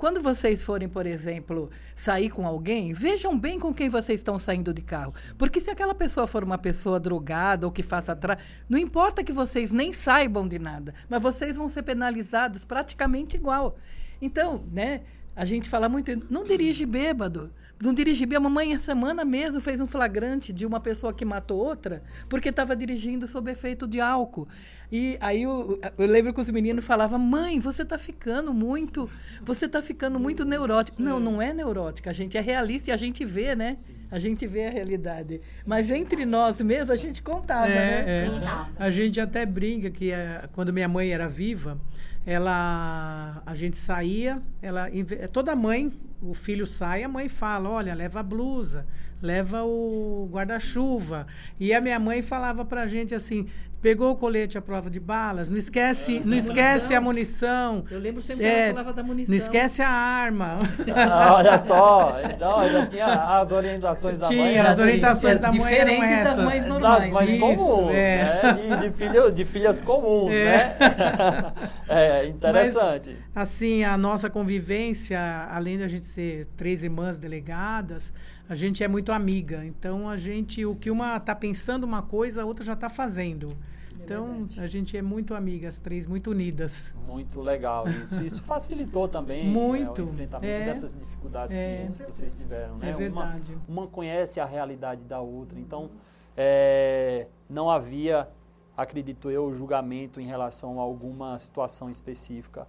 quando 0.00 0.22
vocês 0.22 0.62
forem, 0.62 0.88
por 0.88 1.04
exemplo, 1.04 1.70
sair 1.94 2.30
com 2.30 2.46
alguém, 2.46 2.94
vejam 2.94 3.38
bem 3.38 3.60
com 3.60 3.74
quem 3.74 3.90
vocês 3.90 4.18
estão 4.18 4.38
saindo 4.38 4.72
de 4.72 4.80
carro. 4.80 5.14
Porque 5.36 5.60
se 5.60 5.70
aquela 5.70 5.94
pessoa 5.94 6.26
for 6.26 6.42
uma 6.42 6.56
pessoa 6.56 6.98
drogada 6.98 7.66
ou 7.66 7.72
que 7.72 7.82
faça 7.82 8.12
atrás, 8.12 8.40
não 8.66 8.78
importa 8.78 9.22
que 9.22 9.30
vocês 9.30 9.70
nem 9.70 9.92
saibam 9.92 10.48
de 10.48 10.58
nada, 10.58 10.94
mas 11.06 11.22
vocês 11.22 11.54
vão 11.54 11.68
ser 11.68 11.82
penalizados 11.82 12.64
praticamente 12.64 13.36
igual. 13.36 13.76
Então, 14.22 14.64
né, 14.72 15.02
a 15.40 15.44
gente 15.46 15.70
fala 15.70 15.88
muito, 15.88 16.10
não 16.28 16.44
dirige 16.44 16.84
bêbado. 16.84 17.50
Não 17.82 17.94
dirige 17.94 18.26
bêbado. 18.26 18.46
A 18.46 18.50
mamãe, 18.50 18.74
essa 18.74 18.92
semana 18.92 19.24
mesmo, 19.24 19.58
fez 19.58 19.80
um 19.80 19.86
flagrante 19.86 20.52
de 20.52 20.66
uma 20.66 20.78
pessoa 20.78 21.14
que 21.14 21.24
matou 21.24 21.56
outra 21.56 22.02
porque 22.28 22.50
estava 22.50 22.76
dirigindo 22.76 23.26
sob 23.26 23.50
efeito 23.50 23.86
de 23.86 24.02
álcool. 24.02 24.46
E 24.92 25.16
aí 25.18 25.44
eu, 25.44 25.80
eu 25.96 26.06
lembro 26.06 26.34
que 26.34 26.42
os 26.42 26.50
meninos 26.50 26.84
falavam, 26.84 27.18
mãe, 27.18 27.58
você 27.58 27.80
está 27.80 27.96
ficando 27.96 28.52
muito, 28.52 29.08
você 29.42 29.64
está 29.64 29.80
ficando 29.80 30.20
muito 30.20 30.44
neurótica. 30.44 31.02
Não, 31.02 31.18
não 31.18 31.40
é 31.40 31.54
neurótica, 31.54 32.10
a 32.10 32.12
gente 32.12 32.36
é 32.36 32.40
realista 32.42 32.90
e 32.90 32.92
a 32.92 32.98
gente 32.98 33.24
vê, 33.24 33.56
né? 33.56 33.78
A 34.10 34.18
gente 34.18 34.46
vê 34.46 34.66
a 34.66 34.70
realidade. 34.70 35.40
Mas 35.64 35.90
entre 35.90 36.26
nós 36.26 36.60
mesmos, 36.60 36.90
a 36.90 36.96
gente 36.96 37.22
contava, 37.22 37.66
é, 37.66 38.28
né? 38.28 38.42
É. 38.42 38.84
A 38.84 38.90
gente 38.90 39.18
até 39.18 39.46
brinca 39.46 39.90
que 39.90 40.12
é, 40.12 40.46
quando 40.52 40.70
minha 40.70 40.88
mãe 40.88 41.10
era 41.10 41.26
viva, 41.26 41.80
ela 42.26 43.42
a 43.46 43.54
gente 43.54 43.76
saía, 43.76 44.42
ela 44.60 44.88
toda 45.32 45.56
mãe, 45.56 45.90
o 46.22 46.34
filho 46.34 46.66
sai, 46.66 47.02
a 47.02 47.08
mãe 47.08 47.28
fala, 47.28 47.68
olha, 47.68 47.94
leva 47.94 48.20
a 48.20 48.22
blusa, 48.22 48.86
leva 49.22 49.62
o 49.64 50.28
guarda-chuva. 50.30 51.26
E 51.58 51.72
a 51.72 51.80
minha 51.80 51.98
mãe 51.98 52.22
falava 52.22 52.64
pra 52.64 52.86
gente 52.86 53.14
assim: 53.14 53.46
pegou 53.80 54.12
o 54.12 54.16
colete 54.16 54.58
à 54.58 54.62
prova 54.62 54.90
de 54.90 55.00
balas, 55.00 55.48
não 55.48 55.56
esquece, 55.56 56.18
é, 56.18 56.20
não 56.24 56.36
esquece 56.36 56.94
a 56.94 57.00
munição. 57.00 57.84
Eu 57.90 57.98
lembro 57.98 58.20
sempre 58.22 58.44
é, 58.44 58.48
que 58.48 58.60
ela 58.60 58.70
falava 58.70 58.92
da 58.92 59.02
munição. 59.02 59.30
Não 59.30 59.36
esquece 59.36 59.82
a 59.82 59.88
arma. 59.88 60.58
Ah, 60.94 61.34
olha 61.34 61.58
só, 61.58 62.20
então 62.24 62.68
já 62.68 62.86
tinha 62.86 63.06
as 63.06 63.52
orientações 63.52 64.18
da 64.18 64.28
tinha, 64.28 64.42
mãe. 64.42 64.52
Tinha, 64.52 64.68
as 64.68 64.78
orientações 64.78 65.40
da 65.40 65.52
mãe 65.52 65.74
eram 65.74 66.04
essas. 66.04 66.36
das 66.36 66.44
mães 66.44 66.66
normais. 66.66 67.02
Das 67.02 67.12
mães 67.12 67.40
comuns, 67.40 67.90
é. 67.90 68.42
né? 68.42 68.58
E 68.70 68.76
de, 68.76 68.96
filho, 68.96 69.32
de 69.32 69.44
filhas 69.44 69.80
comuns, 69.80 70.32
é. 70.32 70.44
né? 70.44 71.52
é, 71.88 72.26
interessante. 72.26 73.16
Mas, 73.34 73.48
assim, 73.48 73.84
a 73.84 73.96
nossa 73.96 74.28
convivência, 74.28 75.18
além 75.50 75.78
de 75.78 75.84
a 75.84 75.88
gente 75.88 76.04
ser 76.04 76.46
três 76.56 76.84
irmãs 76.84 77.18
delegadas, 77.18 78.12
a 78.50 78.54
gente 78.56 78.82
é 78.82 78.88
muito 78.88 79.12
amiga. 79.12 79.64
Então 79.64 80.08
a 80.08 80.16
gente, 80.16 80.66
o 80.66 80.74
que 80.74 80.90
uma 80.90 81.16
está 81.16 81.36
pensando 81.36 81.84
uma 81.84 82.02
coisa, 82.02 82.42
a 82.42 82.44
outra 82.44 82.64
já 82.64 82.72
está 82.72 82.88
fazendo. 82.88 83.50
É 83.50 84.02
então 84.02 84.48
a 84.58 84.66
gente 84.66 84.96
é 84.96 85.02
muito 85.02 85.36
amiga, 85.36 85.68
as 85.68 85.78
três, 85.78 86.04
muito 86.04 86.32
unidas. 86.32 86.92
Muito 87.06 87.40
legal 87.40 87.88
isso. 87.88 88.20
Isso 88.20 88.42
facilitou 88.42 89.06
também 89.06 89.48
muito. 89.48 90.02
Né, 90.04 90.10
o 90.10 90.14
enfrentamento 90.14 90.44
é, 90.44 90.64
dessas 90.64 90.98
dificuldades 90.98 91.56
é, 91.56 91.88
que, 91.96 92.02
vocês 92.02 92.32
tiveram. 92.32 92.76
Né? 92.78 92.90
É 92.90 92.92
verdade. 92.92 93.56
Uma, 93.68 93.82
uma, 93.82 93.86
conhece 93.86 94.40
a 94.40 94.44
realidade 94.44 95.04
da 95.04 95.20
outra. 95.20 95.56
Então 95.56 95.88
é, 96.36 97.28
não 97.48 97.70
havia, 97.70 98.28
acredito 98.76 99.30
eu, 99.30 99.54
julgamento 99.54 100.20
em 100.20 100.26
relação 100.26 100.80
a 100.80 100.82
alguma 100.82 101.38
situação 101.38 101.88
específica 101.88 102.66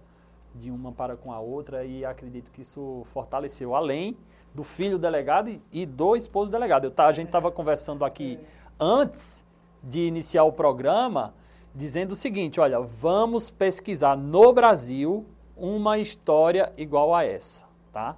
de 0.54 0.70
uma 0.70 0.92
para 0.92 1.16
com 1.16 1.32
a 1.32 1.40
outra 1.40 1.84
e 1.84 2.04
acredito 2.04 2.50
que 2.50 2.62
isso 2.62 3.04
fortaleceu. 3.12 3.74
Além 3.74 4.16
do 4.54 4.62
filho 4.62 4.98
delegado 4.98 5.60
e, 5.72 5.86
do 5.86 6.16
esposo 6.16 6.50
delegado. 6.50 6.84
Eu, 6.84 6.90
tá, 6.90 7.06
a 7.06 7.12
gente 7.12 7.26
estava 7.26 7.50
conversando 7.50 8.04
aqui 8.04 8.38
antes 8.78 9.44
de 9.82 10.06
iniciar 10.06 10.44
o 10.44 10.52
programa, 10.52 11.34
dizendo 11.74 12.12
o 12.12 12.16
seguinte: 12.16 12.60
olha, 12.60 12.80
vamos 12.80 13.50
pesquisar 13.50 14.16
no 14.16 14.52
Brasil 14.52 15.26
uma 15.56 15.98
história 15.98 16.72
igual 16.76 17.14
a 17.14 17.24
essa, 17.24 17.66
tá? 17.92 18.16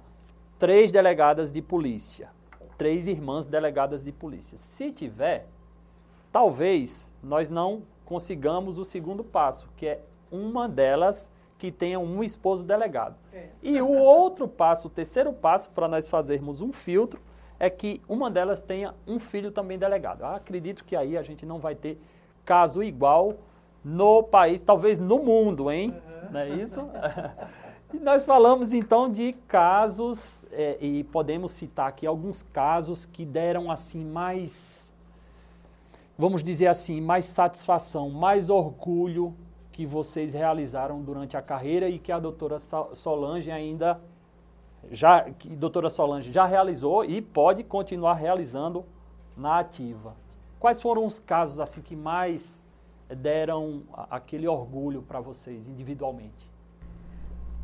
Três 0.59 0.91
delegadas 0.91 1.51
de 1.51 1.61
polícia, 1.61 2.29
três 2.77 3.07
irmãs 3.07 3.47
delegadas 3.47 4.03
de 4.03 4.11
polícia. 4.11 4.57
Se 4.57 4.91
tiver, 4.91 5.47
talvez 6.31 7.13
nós 7.21 7.49
não 7.49 7.83
consigamos 8.05 8.77
o 8.77 8.85
segundo 8.85 9.23
passo, 9.23 9.67
que 9.75 9.87
é 9.87 10.01
uma 10.31 10.67
delas 10.67 11.31
que 11.65 11.71
tenha 11.71 11.99
um 11.99 12.23
esposo 12.23 12.63
delegado. 12.63 13.15
É. 13.33 13.47
E 13.63 13.81
o 13.81 13.89
outro 13.97 14.47
passo, 14.47 14.87
o 14.87 14.91
terceiro 14.91 15.33
passo 15.33 15.71
para 15.71 15.87
nós 15.87 16.07
fazermos 16.07 16.61
um 16.61 16.71
filtro 16.71 17.19
é 17.59 17.69
que 17.69 18.01
uma 18.07 18.29
delas 18.29 18.61
tenha 18.61 18.93
um 19.07 19.17
filho 19.17 19.51
também 19.51 19.77
delegado. 19.77 20.21
Eu 20.21 20.27
acredito 20.27 20.83
que 20.83 20.95
aí 20.95 21.17
a 21.17 21.23
gente 21.23 21.45
não 21.45 21.57
vai 21.57 21.73
ter 21.73 21.99
caso 22.43 22.83
igual 22.83 23.37
no 23.83 24.21
país, 24.21 24.61
talvez 24.61 24.99
no 24.99 25.19
mundo, 25.19 25.71
hein? 25.71 25.91
Uhum. 25.91 26.31
Não 26.31 26.39
é 26.39 26.49
isso? 26.49 26.87
e 27.93 27.97
nós 27.97 28.25
falamos 28.25 28.73
então 28.73 29.09
de 29.09 29.33
casos, 29.47 30.45
é, 30.51 30.77
e 30.79 31.03
podemos 31.05 31.51
citar 31.51 31.87
aqui 31.87 32.05
alguns 32.05 32.43
casos 32.43 33.05
que 33.05 33.25
deram 33.25 33.71
assim 33.71 34.05
mais, 34.05 34.93
vamos 36.17 36.43
dizer 36.43 36.67
assim, 36.67 37.01
mais 37.01 37.25
satisfação, 37.25 38.09
mais 38.09 38.49
orgulho 38.49 39.35
que 39.75 39.85
vocês 39.85 40.33
realizaram 40.33 41.01
durante 41.01 41.35
a 41.35 41.41
carreira 41.41 41.89
e 41.89 41.99
que 41.99 42.09
a 42.09 42.17
doutora 42.17 42.57
Solange 42.93 43.51
ainda 43.51 43.99
já 44.89 45.29
que 45.29 45.51
a 45.51 45.55
doutora 45.55 45.89
Solange 45.89 46.31
já 46.31 46.45
realizou 46.45 47.03
e 47.03 47.21
pode 47.21 47.61
continuar 47.61 48.13
realizando 48.13 48.85
na 49.35 49.59
ativa. 49.59 50.15
Quais 50.61 50.81
foram 50.81 51.05
os 51.05 51.19
casos 51.19 51.59
assim 51.59 51.81
que 51.81 51.93
mais 51.93 52.63
deram 53.09 53.83
aquele 54.09 54.47
orgulho 54.47 55.01
para 55.01 55.19
vocês 55.19 55.67
individualmente? 55.67 56.49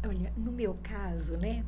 Olha, 0.06 0.34
no 0.36 0.52
meu 0.52 0.76
caso, 0.84 1.38
né, 1.38 1.64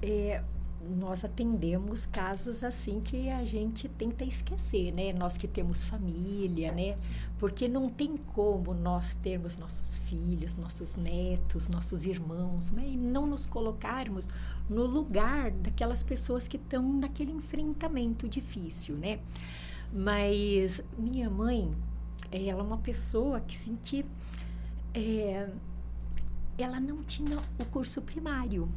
é, 0.00 0.44
nós 0.86 1.24
atendemos 1.24 2.06
casos 2.06 2.62
assim 2.62 3.00
que 3.00 3.28
a 3.28 3.44
gente 3.44 3.88
tenta 3.88 4.24
esquecer, 4.24 4.92
né? 4.92 5.12
Nós 5.12 5.36
que 5.36 5.48
temos 5.48 5.82
família, 5.84 6.72
né? 6.72 6.96
Porque 7.38 7.68
não 7.68 7.88
tem 7.88 8.16
como 8.16 8.74
nós 8.74 9.14
termos 9.16 9.56
nossos 9.56 9.96
filhos, 9.96 10.56
nossos 10.56 10.96
netos, 10.96 11.68
nossos 11.68 12.06
irmãos, 12.06 12.70
né? 12.70 12.88
E 12.88 12.96
não 12.96 13.26
nos 13.26 13.46
colocarmos 13.46 14.28
no 14.68 14.84
lugar 14.86 15.50
daquelas 15.50 16.02
pessoas 16.02 16.46
que 16.46 16.56
estão 16.56 16.92
naquele 16.98 17.32
enfrentamento 17.32 18.28
difícil, 18.28 18.96
né? 18.96 19.20
Mas 19.92 20.82
minha 20.98 21.30
mãe, 21.30 21.72
ela 22.30 22.60
é 22.60 22.62
uma 22.62 22.78
pessoa 22.78 23.40
que, 23.40 23.56
assim, 23.56 23.76
que 23.82 24.04
é, 24.92 25.48
ela 26.58 26.80
não 26.80 27.02
tinha 27.02 27.38
o 27.58 27.64
curso 27.66 28.00
primário. 28.02 28.68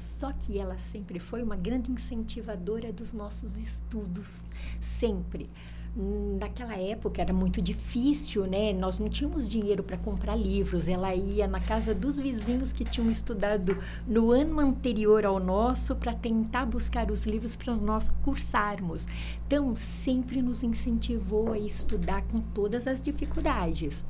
Só 0.00 0.32
que 0.32 0.58
ela 0.58 0.78
sempre 0.78 1.18
foi 1.18 1.42
uma 1.42 1.56
grande 1.56 1.92
incentivadora 1.92 2.90
dos 2.90 3.12
nossos 3.12 3.58
estudos, 3.58 4.46
sempre 4.80 5.50
naquela 5.94 6.76
época 6.76 7.20
era 7.20 7.32
muito 7.32 7.60
difícil, 7.60 8.46
né? 8.46 8.72
Nós 8.72 8.98
não 8.98 9.08
tínhamos 9.08 9.48
dinheiro 9.48 9.82
para 9.82 9.96
comprar 9.96 10.36
livros. 10.36 10.88
Ela 10.88 11.14
ia 11.14 11.48
na 11.48 11.58
casa 11.58 11.94
dos 11.94 12.18
vizinhos 12.18 12.72
que 12.72 12.84
tinham 12.84 13.10
estudado 13.10 13.76
no 14.06 14.30
ano 14.30 14.60
anterior 14.60 15.26
ao 15.26 15.40
nosso 15.40 15.96
para 15.96 16.14
tentar 16.14 16.64
buscar 16.64 17.10
os 17.10 17.26
livros 17.26 17.56
para 17.56 17.74
nós 17.76 18.08
cursarmos. 18.24 19.06
Então, 19.46 19.74
sempre 19.74 20.40
nos 20.40 20.62
incentivou 20.62 21.52
a 21.52 21.58
estudar 21.58 22.22
com 22.22 22.40
todas 22.40 22.86
as 22.86 23.02
dificuldades. 23.02 24.04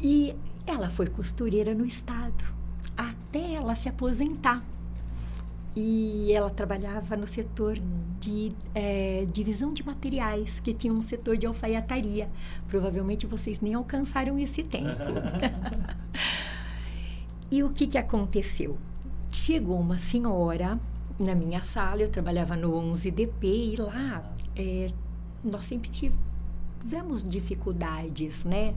E 0.00 0.36
ela 0.66 0.90
foi 0.90 1.06
costureira 1.06 1.74
no 1.74 1.86
estado 1.86 2.44
até 2.96 3.54
ela 3.54 3.74
se 3.74 3.88
aposentar 3.88 4.62
e 5.74 6.32
ela 6.32 6.50
trabalhava 6.50 7.16
no 7.16 7.26
setor 7.26 7.78
de 8.20 8.52
é, 8.74 9.26
divisão 9.32 9.72
de 9.72 9.84
materiais, 9.84 10.60
que 10.60 10.72
tinha 10.74 10.92
um 10.92 11.00
setor 11.00 11.36
de 11.36 11.46
alfaiataria. 11.46 12.30
Provavelmente 12.68 13.26
vocês 13.26 13.60
nem 13.60 13.74
alcançaram 13.74 14.38
esse 14.38 14.62
tempo. 14.62 14.98
e 17.50 17.62
o 17.62 17.70
que, 17.70 17.86
que 17.86 17.98
aconteceu? 17.98 18.78
Chegou 19.30 19.80
uma 19.80 19.98
senhora 19.98 20.78
na 21.18 21.34
minha 21.34 21.62
sala, 21.62 22.02
eu 22.02 22.08
trabalhava 22.08 22.54
no 22.56 22.72
11DP, 22.72 23.44
e 23.44 23.76
lá 23.76 24.22
é, 24.54 24.88
nós 25.42 25.64
sempre 25.64 25.90
tivemos 25.90 26.31
dificuldades, 27.24 28.44
né? 28.44 28.74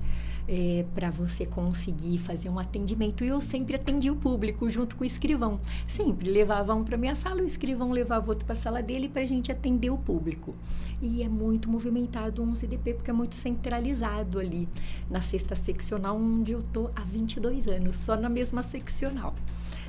é, 0.48 0.86
para 0.94 1.10
você 1.10 1.46
conseguir 1.46 2.18
fazer 2.20 2.50
um 2.50 2.60
atendimento. 2.60 3.24
E 3.24 3.28
eu 3.28 3.42
sempre 3.42 3.76
atendi 3.76 4.10
o 4.10 4.16
público 4.16 4.70
junto 4.70 4.96
com 4.96 5.04
o 5.04 5.08
escrivão. 5.08 5.60
Sempre 5.86 6.30
levava 6.30 6.74
um 6.74 6.84
para 6.84 6.98
minha 6.98 7.16
sala, 7.16 7.42
o 7.42 7.46
escrivão 7.46 7.92
levava 7.92 8.30
outro 8.30 8.46
para 8.46 8.54
a 8.54 8.58
sala 8.58 8.82
dele 8.82 9.10
para 9.10 9.22
a 9.22 9.26
gente 9.26 9.52
atender 9.52 9.90
o 9.90 9.98
público. 9.98 10.56
E 11.02 11.24
é 11.24 11.30
muito 11.30 11.70
movimentado 11.70 12.42
um 12.42 12.56
CDP 12.56 12.96
porque 12.96 13.10
é 13.10 13.14
muito 13.14 13.36
centralizado 13.36 14.40
ali 14.40 14.68
na 15.10 15.22
sexta 15.22 15.56
seccional, 15.56 16.16
onde 16.16 16.52
eu 16.52 16.62
tô 16.62 16.90
há 16.96 17.02
22 17.02 17.68
anos, 17.68 17.98
só 17.98 18.16
na 18.16 18.30
mesma 18.30 18.64
seccional. 18.64 19.34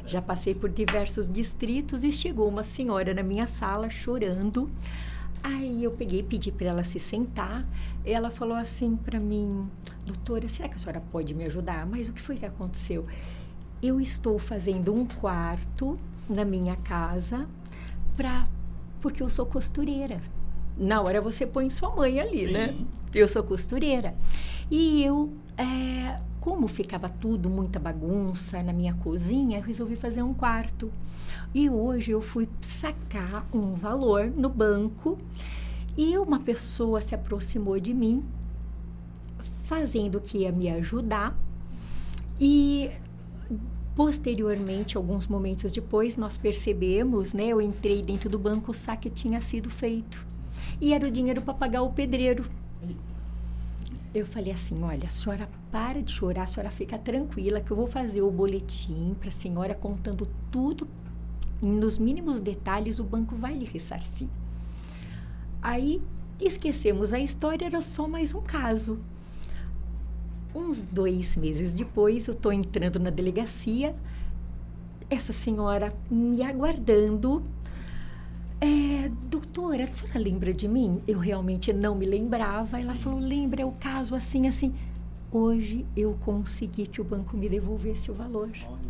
Já 0.06 0.22
passei 0.22 0.54
por 0.54 0.70
diversos 0.70 1.28
distritos 1.28 2.04
e 2.04 2.12
chegou 2.12 2.48
uma 2.48 2.62
senhora 2.62 3.12
na 3.12 3.24
minha 3.24 3.46
sala 3.46 3.90
chorando 3.90 4.70
Aí 5.42 5.84
eu 5.84 5.90
peguei, 5.90 6.22
pedi 6.22 6.50
para 6.50 6.68
ela 6.68 6.84
se 6.84 6.98
sentar. 6.98 7.66
Ela 8.04 8.30
falou 8.30 8.56
assim 8.56 8.96
para 8.96 9.20
mim, 9.20 9.68
doutora, 10.04 10.48
será 10.48 10.68
que 10.68 10.74
a 10.74 10.78
senhora 10.78 11.02
pode 11.12 11.34
me 11.34 11.44
ajudar? 11.44 11.86
Mas 11.86 12.08
o 12.08 12.12
que 12.12 12.20
foi 12.20 12.36
que 12.36 12.46
aconteceu? 12.46 13.06
Eu 13.82 14.00
estou 14.00 14.38
fazendo 14.38 14.94
um 14.94 15.06
quarto 15.06 15.98
na 16.28 16.44
minha 16.44 16.76
casa 16.76 17.46
para 18.16 18.48
porque 19.00 19.22
eu 19.22 19.30
sou 19.30 19.46
costureira. 19.46 20.20
Na 20.76 21.00
hora 21.00 21.20
você 21.20 21.46
põe 21.46 21.70
sua 21.70 21.94
mãe 21.94 22.20
ali, 22.20 22.50
né? 22.50 22.68
Sim. 22.68 22.78
né? 22.80 22.86
Eu 23.14 23.28
sou 23.28 23.42
costureira. 23.42 24.14
E 24.70 25.02
eu, 25.02 25.32
é, 25.56 26.16
como 26.40 26.66
ficava 26.66 27.08
tudo 27.08 27.48
muita 27.48 27.78
bagunça 27.78 28.62
na 28.62 28.72
minha 28.72 28.94
cozinha, 28.94 29.62
resolvi 29.64 29.96
fazer 29.96 30.22
um 30.22 30.34
quarto. 30.34 30.92
E 31.54 31.70
hoje 31.70 32.10
eu 32.10 32.20
fui 32.20 32.48
sacar 32.60 33.46
um 33.52 33.74
valor 33.74 34.26
no 34.26 34.48
banco 34.48 35.18
e 35.96 36.18
uma 36.18 36.38
pessoa 36.40 37.00
se 37.00 37.14
aproximou 37.14 37.80
de 37.80 37.94
mim, 37.94 38.24
fazendo 39.62 40.20
que 40.20 40.38
ia 40.38 40.52
me 40.52 40.68
ajudar. 40.68 41.36
E 42.40 42.90
posteriormente, 43.94 44.96
alguns 44.96 45.26
momentos 45.26 45.72
depois, 45.72 46.16
nós 46.16 46.36
percebemos, 46.36 47.32
né? 47.32 47.46
Eu 47.46 47.62
entrei 47.62 48.02
dentro 48.02 48.28
do 48.28 48.38
banco, 48.38 48.72
o 48.72 48.74
saque 48.74 49.08
tinha 49.08 49.40
sido 49.40 49.70
feito. 49.70 50.24
E 50.80 50.92
era 50.92 51.06
o 51.06 51.10
dinheiro 51.10 51.40
para 51.40 51.54
pagar 51.54 51.82
o 51.82 51.90
pedreiro. 51.90 52.44
Eu 54.16 54.24
falei 54.24 54.50
assim: 54.50 54.82
olha, 54.82 55.06
a 55.06 55.10
senhora 55.10 55.46
para 55.70 56.02
de 56.02 56.10
chorar, 56.10 56.44
a 56.44 56.46
senhora 56.46 56.70
fica 56.70 56.96
tranquila 56.98 57.60
que 57.60 57.70
eu 57.70 57.76
vou 57.76 57.86
fazer 57.86 58.22
o 58.22 58.30
boletim 58.30 59.14
para 59.20 59.28
a 59.28 59.32
senhora 59.32 59.74
contando 59.74 60.26
tudo 60.50 60.88
nos 61.60 61.98
mínimos 61.98 62.40
detalhes, 62.40 62.98
o 62.98 63.04
banco 63.04 63.36
vai 63.36 63.54
lhe 63.54 63.66
ressarcir. 63.66 64.28
Aí 65.60 66.02
esquecemos 66.40 67.12
a 67.12 67.18
história, 67.18 67.66
era 67.66 67.82
só 67.82 68.08
mais 68.08 68.34
um 68.34 68.40
caso. 68.40 68.98
Uns 70.54 70.80
dois 70.80 71.36
meses 71.36 71.74
depois, 71.74 72.26
eu 72.26 72.32
estou 72.32 72.52
entrando 72.52 72.98
na 72.98 73.10
delegacia, 73.10 73.94
essa 75.10 75.32
senhora 75.32 75.94
me 76.10 76.42
aguardando. 76.42 77.42
É, 78.60 79.10
doutora, 79.28 79.84
a 79.84 79.86
senhora 79.86 80.18
lembra 80.18 80.52
de 80.52 80.66
mim? 80.66 81.02
Eu 81.06 81.18
realmente 81.18 81.72
não 81.72 81.94
me 81.94 82.06
lembrava. 82.06 82.80
Ela 82.80 82.94
Sim. 82.94 83.00
falou: 83.00 83.18
lembra, 83.18 83.62
é 83.62 83.66
o 83.66 83.72
caso 83.72 84.14
assim, 84.14 84.46
assim. 84.46 84.74
Hoje 85.30 85.84
eu 85.96 86.16
consegui 86.20 86.86
que 86.86 87.00
o 87.00 87.04
banco 87.04 87.36
me 87.36 87.48
devolvesse 87.48 88.10
o 88.10 88.14
valor. 88.14 88.50
Olha 88.68 88.86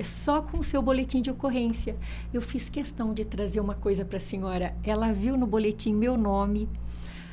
é 0.00 0.02
só 0.02 0.40
com 0.40 0.60
o 0.60 0.64
seu 0.64 0.80
boletim 0.80 1.20
de 1.20 1.30
ocorrência. 1.30 1.94
Eu 2.32 2.40
fiz 2.40 2.70
questão 2.70 3.12
de 3.12 3.22
trazer 3.22 3.60
uma 3.60 3.74
coisa 3.74 4.02
para 4.02 4.16
a 4.16 4.20
senhora. 4.20 4.74
Ela 4.82 5.12
viu 5.12 5.36
no 5.36 5.46
boletim 5.46 5.92
meu 5.92 6.16
nome, 6.16 6.66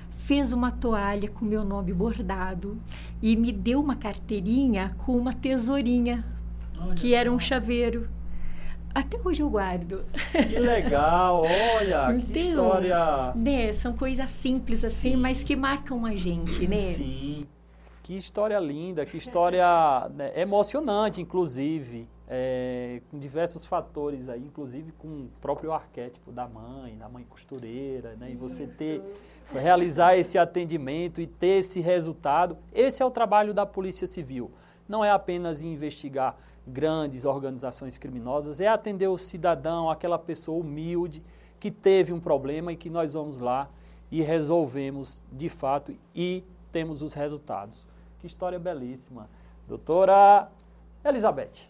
fez 0.09 0.51
uma 0.51 0.69
toalha 0.69 1.29
com 1.29 1.45
meu 1.45 1.63
nome 1.63 1.93
bordado 1.93 2.77
e 3.21 3.37
me 3.37 3.53
deu 3.53 3.79
uma 3.79 3.95
carteirinha 3.95 4.89
com 4.97 5.15
uma 5.15 5.31
tesourinha, 5.31 6.25
olha 6.77 6.93
que 6.95 7.13
era 7.13 7.31
um 7.31 7.39
chaveiro. 7.39 8.09
Até 8.93 9.19
hoje 9.23 9.41
eu 9.41 9.49
guardo. 9.49 10.05
Que 10.31 10.59
legal, 10.59 11.43
olha, 11.43 12.15
então, 12.15 12.31
que 12.31 12.39
história. 12.39 13.33
Né, 13.35 13.73
são 13.73 13.95
coisas 13.95 14.29
simples 14.29 14.83
assim, 14.83 15.15
mas 15.15 15.43
que 15.43 15.55
marcam 15.55 16.05
a 16.05 16.15
gente, 16.15 16.67
né? 16.67 16.77
Sim. 16.77 17.47
Que 18.01 18.15
história 18.15 18.59
linda, 18.59 19.05
que 19.05 19.17
história 19.17 19.67
né, 20.15 20.31
emocionante, 20.39 21.21
inclusive 21.21 22.07
é, 22.27 23.01
com 23.09 23.17
diversos 23.17 23.65
fatores 23.65 24.27
aí, 24.27 24.43
inclusive 24.43 24.91
com 24.93 25.07
o 25.07 25.29
próprio 25.39 25.71
arquétipo 25.71 26.31
da 26.31 26.47
mãe, 26.47 26.97
da 26.97 27.07
mãe 27.07 27.23
costureira, 27.23 28.15
né? 28.15 28.31
E 28.31 28.35
você 28.35 28.67
ter 28.67 29.01
realizar 29.53 30.17
esse 30.17 30.37
atendimento 30.37 31.21
e 31.21 31.27
ter 31.27 31.59
esse 31.59 31.79
resultado, 31.79 32.57
esse 32.73 33.01
é 33.01 33.05
o 33.05 33.11
trabalho 33.11 33.53
da 33.53 33.65
Polícia 33.65 34.05
Civil. 34.05 34.51
Não 34.87 35.03
é 35.03 35.09
apenas 35.09 35.61
investigar 35.61 36.37
grandes 36.67 37.25
organizações 37.25 37.97
criminosas, 37.97 38.59
é 38.59 38.67
atender 38.67 39.07
o 39.07 39.17
cidadão, 39.17 39.89
aquela 39.89 40.19
pessoa 40.19 40.59
humilde 40.59 41.23
que 41.59 41.71
teve 41.71 42.13
um 42.13 42.19
problema 42.19 42.71
e 42.71 42.75
que 42.75 42.89
nós 42.89 43.13
vamos 43.13 43.37
lá 43.37 43.69
e 44.11 44.21
resolvemos 44.21 45.23
de 45.31 45.49
fato 45.49 45.95
e 46.13 46.43
temos 46.71 47.01
os 47.01 47.13
resultados. 47.13 47.85
Que 48.19 48.27
história 48.27 48.59
belíssima. 48.59 49.29
Doutora 49.67 50.49
Elizabeth. 51.03 51.69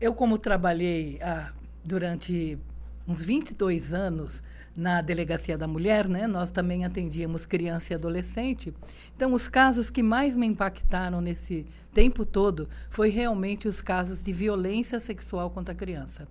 Eu, 0.00 0.14
como 0.14 0.38
trabalhei 0.38 1.18
ah, 1.22 1.52
durante 1.84 2.58
uns 3.06 3.22
22 3.22 3.92
anos 3.92 4.42
na 4.74 5.00
Delegacia 5.02 5.58
da 5.58 5.66
Mulher, 5.66 6.08
né? 6.08 6.26
Nós 6.26 6.50
também 6.50 6.84
atendíamos 6.84 7.46
criança 7.46 7.92
e 7.92 7.96
adolescente. 7.96 8.72
Então, 9.14 9.32
os 9.32 9.48
casos 9.48 9.90
que 9.90 10.02
mais 10.02 10.34
me 10.34 10.46
impactaram 10.46 11.20
nesse 11.20 11.64
tempo 11.92 12.24
todo 12.24 12.68
foi 12.88 13.10
realmente 13.10 13.68
os 13.68 13.82
casos 13.82 14.22
de 14.22 14.32
violência 14.32 14.98
sexual 14.98 15.50
contra 15.50 15.72
a 15.72 15.76
criança. 15.76 16.26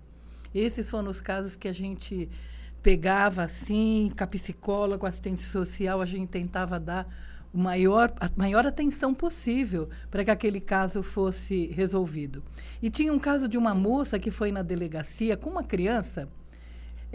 Esses 0.53 0.89
foram 0.89 1.09
os 1.09 1.21
casos 1.21 1.55
que 1.55 1.67
a 1.67 1.73
gente 1.73 2.29
pegava 2.81 3.43
assim, 3.43 4.12
com 4.15 4.23
a 4.23 4.27
psicóloga, 4.27 5.07
assistente 5.07 5.41
social, 5.41 6.01
a 6.01 6.05
gente 6.05 6.27
tentava 6.27 6.79
dar 6.79 7.07
o 7.53 7.57
maior, 7.57 8.12
a 8.19 8.29
maior 8.36 8.65
atenção 8.65 9.13
possível 9.13 9.88
para 10.09 10.25
que 10.25 10.31
aquele 10.31 10.59
caso 10.59 11.01
fosse 11.01 11.67
resolvido. 11.67 12.43
E 12.81 12.89
tinha 12.89 13.13
um 13.13 13.19
caso 13.19 13.47
de 13.47 13.57
uma 13.57 13.75
moça 13.75 14.19
que 14.19 14.31
foi 14.31 14.51
na 14.51 14.63
delegacia 14.63 15.38
com 15.38 15.51
uma 15.51 15.63
criança. 15.63 16.27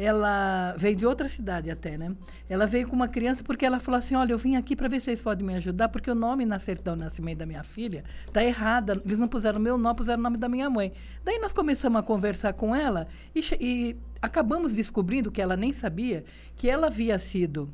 Ela 0.00 0.76
veio 0.78 0.94
de 0.94 1.04
outra 1.04 1.28
cidade 1.28 1.72
até, 1.72 1.98
né? 1.98 2.14
Ela 2.48 2.66
veio 2.66 2.86
com 2.86 2.94
uma 2.94 3.08
criança 3.08 3.42
porque 3.42 3.66
ela 3.66 3.80
falou 3.80 3.98
assim: 3.98 4.14
Olha, 4.14 4.32
eu 4.32 4.38
vim 4.38 4.54
aqui 4.54 4.76
para 4.76 4.86
ver 4.86 5.00
se 5.00 5.06
vocês 5.06 5.20
podem 5.20 5.44
me 5.44 5.56
ajudar, 5.56 5.88
porque 5.88 6.08
o 6.08 6.14
nome 6.14 6.46
na 6.46 6.60
certidão 6.60 6.96
de 6.96 7.02
nascimento 7.02 7.38
da 7.38 7.46
minha 7.46 7.64
filha 7.64 8.04
tá 8.32 8.44
errada. 8.44 9.02
Eles 9.04 9.18
não 9.18 9.26
puseram 9.26 9.58
meu 9.58 9.76
nome, 9.76 9.96
puseram 9.96 10.20
o 10.20 10.22
nome 10.22 10.36
da 10.36 10.48
minha 10.48 10.70
mãe. 10.70 10.92
Daí 11.24 11.40
nós 11.40 11.52
começamos 11.52 11.98
a 11.98 12.02
conversar 12.04 12.52
com 12.52 12.76
ela 12.76 13.08
e, 13.34 13.40
e 13.60 13.96
acabamos 14.22 14.72
descobrindo 14.72 15.32
que 15.32 15.42
ela 15.42 15.56
nem 15.56 15.72
sabia 15.72 16.24
que 16.54 16.70
ela 16.70 16.86
havia 16.86 17.18
sido 17.18 17.68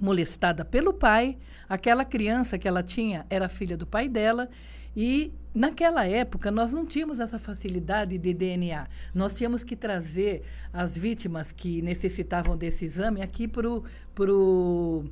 molestada 0.00 0.64
pelo 0.64 0.94
pai. 0.94 1.36
Aquela 1.68 2.02
criança 2.02 2.58
que 2.58 2.66
ela 2.66 2.82
tinha 2.82 3.26
era 3.28 3.46
filha 3.46 3.76
do 3.76 3.86
pai 3.86 4.08
dela. 4.08 4.48
E 4.96 5.32
naquela 5.54 6.06
época 6.06 6.50
nós 6.50 6.72
não 6.72 6.84
tínhamos 6.84 7.20
essa 7.20 7.38
facilidade 7.38 8.18
de 8.18 8.34
DNA. 8.34 8.86
Nós 9.14 9.36
tínhamos 9.36 9.62
que 9.62 9.76
trazer 9.76 10.42
as 10.72 10.96
vítimas 10.96 11.52
que 11.52 11.82
necessitavam 11.82 12.56
desse 12.56 12.84
exame 12.84 13.22
aqui 13.22 13.46
para 13.46 13.68
o. 13.68 13.82
Pro, 14.14 15.04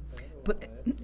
pro, 0.45 0.57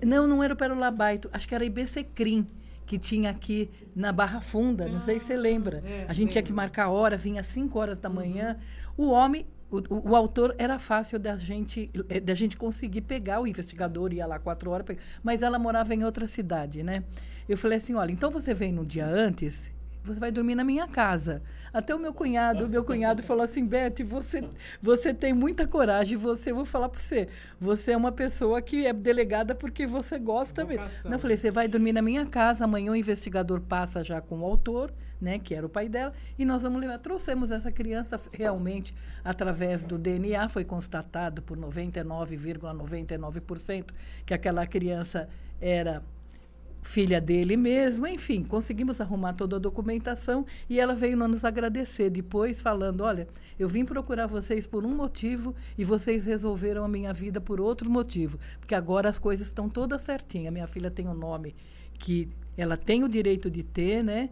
não, 0.04 0.26
não 0.26 0.42
era 0.42 0.54
o 0.54 0.56
Pérola 0.56 0.90
Baito, 0.90 1.28
acho 1.32 1.46
que 1.46 1.54
era 1.54 1.64
IBCCRIM 1.64 2.46
que 2.87 2.98
tinha 2.98 3.30
aqui 3.30 3.70
na 3.94 4.12
Barra 4.12 4.40
Funda, 4.40 4.87
não 4.87 5.00
sei 5.00 5.18
se 5.18 5.26
você 5.26 5.37
lembra. 5.37 5.82
É, 5.87 6.04
a 6.06 6.12
gente 6.12 6.32
tinha 6.32 6.42
que 6.42 6.52
marcar 6.52 6.88
hora, 6.88 7.16
vinha 7.16 7.40
às 7.40 7.46
5 7.46 7.78
horas 7.78 7.98
da 7.98 8.08
manhã. 8.08 8.56
O 8.96 9.08
homem 9.08 9.46
o, 9.88 10.10
o, 10.10 10.16
autor 10.16 10.54
era 10.58 10.78
fácil 10.78 11.18
da 11.18 11.37
gente, 11.37 11.90
eh, 12.08 12.20
da 12.20 12.34
gente 12.34 12.56
conseguir 12.56 13.02
pegar, 13.02 13.40
o 13.40 13.46
investigador 13.46 14.12
ia 14.12 14.26
lá 14.26 14.38
quatro 14.38 14.70
horas, 14.70 14.96
mas 15.22 15.42
ela 15.42 15.58
morava 15.58 15.94
em 15.94 16.04
outra 16.04 16.26
cidade, 16.26 16.82
né? 16.82 17.04
Eu 17.48 17.58
falei 17.58 17.78
assim, 17.78 17.94
olha, 17.94 18.12
então 18.12 18.30
você 18.30 18.54
vem 18.54 18.72
no 18.72 18.87
dia 18.87 19.06
antes 19.06 19.73
você 20.05 20.21
vai 20.21 20.31
dormir 20.31 20.55
na 20.55 20.62
minha 20.62 20.87
casa. 20.87 21.43
Até 21.73 21.95
o 21.95 21.99
meu 21.99 22.12
cunhado, 22.12 22.67
o 22.67 22.69
meu 22.69 22.85
cunhado 22.85 23.23
falou 23.23 23.43
assim, 23.43 23.64
Beth, 23.64 24.05
você, 24.05 24.47
você 24.81 25.14
tem 25.14 25.33
muita 25.33 25.67
coragem, 25.67 26.17
você, 26.17 26.51
eu 26.51 26.57
vou 26.57 26.67
falar 26.67 26.90
para 26.90 27.01
você, 27.01 27.27
você 27.59 27.93
é 27.93 27.97
uma 27.97 28.12
pessoa 28.12 28.61
que 28.61 28.87
é 28.87 28.93
delegada 28.93 29.55
porque 29.55 29.87
você 29.87 30.19
gosta 30.19 30.64
mesmo. 30.64 30.85
Não, 31.05 31.12
eu 31.12 31.19
falei, 31.19 31.38
você 31.38 31.51
vai 31.51 31.67
dormir 31.67 31.93
na 31.93 32.03
minha 32.03 32.27
casa, 32.27 32.64
amanhã 32.64 32.93
o 32.93 32.97
investigador 32.97 33.62
passa 33.62 34.05
já 34.05 34.21
com 34.21 34.40
o 34.40 34.45
autor, 34.45 34.93
né, 35.19 35.38
que 35.38 35.55
era 35.55 35.64
o 35.64 35.71
pai 35.71 35.88
dela, 35.88 36.12
e 36.38 36.45
nós 36.45 36.62
vamos 36.62 36.81
levar. 36.81 36.99
Trouxemos 36.99 37.51
essa 37.51 37.73
criança 37.73 38.21
realmente 38.31 38.95
através 39.25 39.85
do 39.85 39.97
DNA, 39.97 40.51
foi 40.51 40.64
constatado 40.64 41.40
por 41.40 41.57
99,99% 41.57 42.75
,99 42.75 43.85
que 44.27 44.35
aquela 44.35 44.67
criança 44.67 45.29
era 45.61 46.03
filha 46.85 47.18
dele 47.18 47.57
mesmo, 47.57 48.07
enfim, 48.07 48.44
conseguimos 48.44 49.01
arrumar 49.01 49.33
toda 49.33 49.57
a 49.57 49.59
documentação 49.59 50.47
e 50.68 50.79
ela 50.79 50.94
veio 50.94 51.16
nos 51.16 51.44
agradecer 51.44 52.11
depois, 52.11 52.61
falando: 52.61 53.01
Olha, 53.01 53.27
eu 53.59 53.68
vim 53.68 53.85
procurar 53.85 54.27
vocês 54.27 54.66
por 54.66 54.85
um 54.85 54.94
motivo 54.94 55.55
e 55.77 55.85
vocês 55.85 56.27
resolveram 56.27 56.85
a 56.85 56.88
minha 56.88 57.12
vida 57.12 57.40
por 57.40 57.61
outro 57.61 57.90
motivo, 57.90 58.38
porque 58.61 58.75
agora 58.75 59.09
as 59.09 59.18
coisas 59.18 59.47
estão 59.47 59.68
todas 59.68 60.03
certinhas. 60.03 60.53
Minha 60.53 60.68
filha 60.68 60.90
tem 60.90 61.09
um 61.09 61.14
nome 61.14 61.57
que 61.99 62.29
ela 62.57 62.77
tem 62.77 63.03
o 63.03 63.09
direito 63.09 63.51
de 63.51 63.62
ter, 63.62 64.05
né? 64.05 64.29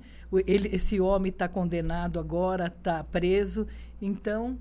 Ele, 0.46 0.68
esse 0.68 1.00
homem 1.00 1.30
está 1.30 1.48
condenado 1.48 2.20
agora, 2.20 2.66
está 2.66 3.02
preso, 3.02 3.66
então 4.00 4.58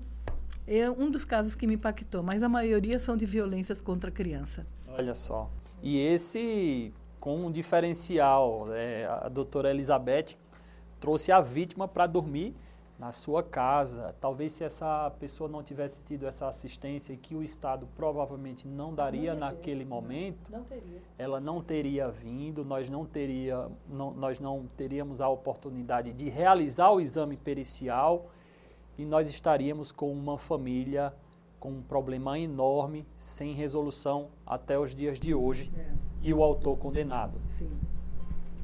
é 0.66 0.90
um 0.90 1.10
dos 1.10 1.26
casos 1.26 1.54
que 1.54 1.66
me 1.66 1.74
impactou, 1.74 2.22
mas 2.22 2.42
a 2.42 2.48
maioria 2.48 2.98
são 2.98 3.16
de 3.16 3.26
violências 3.26 3.82
contra 3.82 4.08
a 4.08 4.12
criança. 4.12 4.66
Olha 4.88 5.14
só. 5.14 5.50
E 5.82 5.98
esse 5.98 6.92
com 7.22 7.46
um 7.46 7.52
diferencial. 7.52 8.66
É, 8.74 9.06
a 9.06 9.28
doutora 9.28 9.70
Elizabeth 9.70 10.36
trouxe 10.98 11.30
a 11.30 11.40
vítima 11.40 11.86
para 11.86 12.04
dormir 12.04 12.52
na 12.98 13.12
sua 13.12 13.44
casa. 13.44 14.12
Talvez 14.20 14.50
se 14.50 14.64
essa 14.64 15.08
pessoa 15.20 15.48
não 15.48 15.62
tivesse 15.62 16.02
tido 16.02 16.26
essa 16.26 16.48
assistência 16.48 17.16
que 17.16 17.36
o 17.36 17.42
Estado 17.42 17.88
provavelmente 17.94 18.66
não 18.66 18.92
daria 18.92 19.34
não 19.34 19.40
naquele 19.40 19.84
momento, 19.84 20.50
não 20.50 20.66
ela 21.16 21.38
não 21.38 21.62
teria 21.62 22.08
vindo, 22.08 22.64
nós 22.64 22.88
não, 22.88 23.06
teria, 23.06 23.70
não, 23.88 24.10
nós 24.10 24.40
não 24.40 24.66
teríamos 24.76 25.20
a 25.20 25.28
oportunidade 25.28 26.12
de 26.12 26.28
realizar 26.28 26.90
o 26.90 27.00
exame 27.00 27.36
pericial 27.36 28.30
e 28.98 29.04
nós 29.04 29.28
estaríamos 29.28 29.92
com 29.92 30.12
uma 30.12 30.36
família 30.36 31.14
com 31.60 31.70
um 31.70 31.82
problema 31.82 32.36
enorme, 32.36 33.06
sem 33.16 33.52
resolução 33.52 34.30
até 34.44 34.76
os 34.76 34.92
dias 34.92 35.20
de 35.20 35.32
hoje. 35.32 35.70
É 35.76 36.11
e 36.22 36.32
o 36.32 36.42
autor 36.42 36.76
condenado. 36.76 37.38
Sim. 37.50 37.70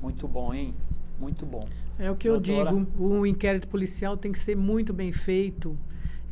Muito 0.00 0.28
bom, 0.28 0.54
hein? 0.54 0.74
Muito 1.18 1.44
bom. 1.44 1.66
É 1.98 2.10
o 2.10 2.16
que 2.16 2.28
Doutora... 2.28 2.70
eu 2.70 2.84
digo, 2.84 3.04
o 3.04 3.26
inquérito 3.26 3.66
policial 3.66 4.16
tem 4.16 4.30
que 4.30 4.38
ser 4.38 4.56
muito 4.56 4.92
bem 4.92 5.10
feito 5.10 5.76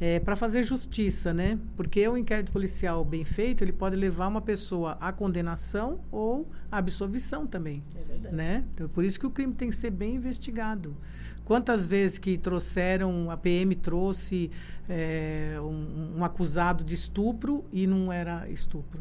é, 0.01 0.21
para 0.21 0.37
fazer 0.37 0.63
justiça, 0.63 1.33
né? 1.33 1.59
Porque 1.77 2.07
o 2.07 2.17
inquérito 2.17 2.53
policial 2.53 3.05
bem 3.05 3.25
feito, 3.25 3.65
ele 3.65 3.73
pode 3.73 3.97
levar 3.97 4.29
uma 4.29 4.41
pessoa 4.41 4.93
à 5.01 5.13
condenação 5.13 6.01
ou 6.13 6.49
à 6.71 6.79
absolvição 6.79 7.47
também, 7.47 7.83
é 7.97 8.31
né? 8.31 8.65
Então, 8.75 8.89
por 8.89 9.05
isso 9.05 9.19
que 9.19 9.27
o 9.27 9.31
crime 9.31 9.55
tem 9.55 9.71
que 9.71 9.77
ser 9.77 9.91
bem 9.91 10.15
investigado. 10.15 10.97
Quantas 11.45 11.87
vezes 11.87 12.19
que 12.19 12.37
trouxeram, 12.37 13.31
a 13.31 13.37
PM 13.37 13.75
trouxe 13.77 14.51
é, 14.89 15.57
um, 15.61 16.19
um 16.19 16.25
acusado 16.25 16.85
de 16.85 16.95
estupro 16.95 17.65
e 17.73 17.87
não 17.87 18.13
era 18.13 18.49
estupro? 18.49 19.01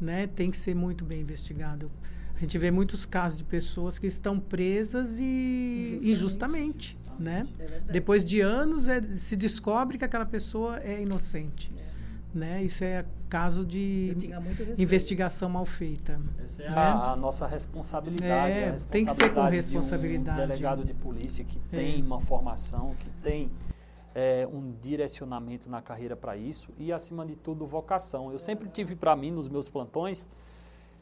Né, 0.00 0.26
tem 0.26 0.50
que 0.50 0.56
ser 0.56 0.74
muito 0.74 1.04
bem 1.04 1.20
investigado. 1.20 1.90
A 2.34 2.40
gente 2.40 2.58
vê 2.58 2.70
muitos 2.70 3.06
casos 3.06 3.38
de 3.38 3.44
pessoas 3.44 3.98
que 3.98 4.06
estão 4.06 4.38
presas 4.38 5.18
e 5.18 5.98
injustamente, 6.02 6.94
injustamente 6.94 7.06
né? 7.18 7.46
É 7.58 7.80
Depois 7.92 8.24
de 8.24 8.40
anos 8.40 8.88
é, 8.88 9.00
se 9.00 9.36
descobre 9.36 9.96
que 9.96 10.04
aquela 10.04 10.26
pessoa 10.26 10.78
é 10.80 11.00
inocente. 11.00 11.72
É. 11.76 11.96
Né? 12.38 12.62
Isso 12.64 12.84
é 12.84 13.06
caso 13.30 13.64
de 13.64 14.14
investigação 14.76 15.48
mal 15.48 15.64
feita. 15.64 16.20
Essa 16.42 16.62
é 16.64 16.68
né? 16.68 16.74
a, 16.76 17.12
a, 17.12 17.16
nossa 17.16 17.46
responsabilidade. 17.46 18.52
É, 18.52 18.70
responsabilidade 18.70 18.86
tem 18.90 19.06
que 19.06 19.12
ser 19.12 19.32
com 19.32 19.42
responsabilidade. 19.44 20.36
De 20.36 20.44
um 20.44 20.48
delegado 20.48 20.84
de 20.84 20.92
polícia 20.92 21.44
que 21.44 21.58
é. 21.72 21.76
tem 21.76 22.02
uma 22.02 22.20
formação, 22.20 22.94
que 23.00 23.08
tem 23.22 23.50
é, 24.18 24.48
um 24.50 24.72
direcionamento 24.80 25.68
na 25.68 25.82
carreira 25.82 26.16
para 26.16 26.38
isso 26.38 26.72
e, 26.78 26.90
acima 26.90 27.26
de 27.26 27.36
tudo, 27.36 27.66
vocação. 27.66 28.32
Eu 28.32 28.38
sempre 28.38 28.66
tive 28.66 28.96
para 28.96 29.14
mim, 29.14 29.30
nos 29.30 29.46
meus 29.46 29.68
plantões, 29.68 30.26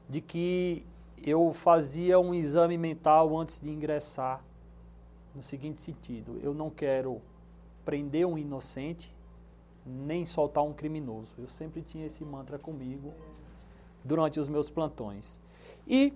de 0.09 0.21
que 0.21 0.85
eu 1.17 1.53
fazia 1.53 2.19
um 2.19 2.35
exame 2.35 2.77
mental 2.77 3.39
antes 3.39 3.61
de 3.61 3.71
ingressar, 3.71 4.43
no 5.33 5.45
seguinte 5.45 5.81
sentido: 5.81 6.41
eu 6.43 6.53
não 6.53 6.69
quero 6.69 7.23
prender 7.85 8.27
um 8.27 8.37
inocente 8.37 9.15
nem 9.87 10.27
soltar 10.27 10.65
um 10.65 10.73
criminoso. 10.73 11.35
Eu 11.39 11.49
sempre 11.49 11.83
tinha 11.83 12.07
esse 12.07 12.25
mantra 12.25 12.59
comigo 12.59 13.15
durante 14.03 14.41
os 14.41 14.49
meus 14.49 14.69
plantões. 14.69 15.41
E 15.87 16.13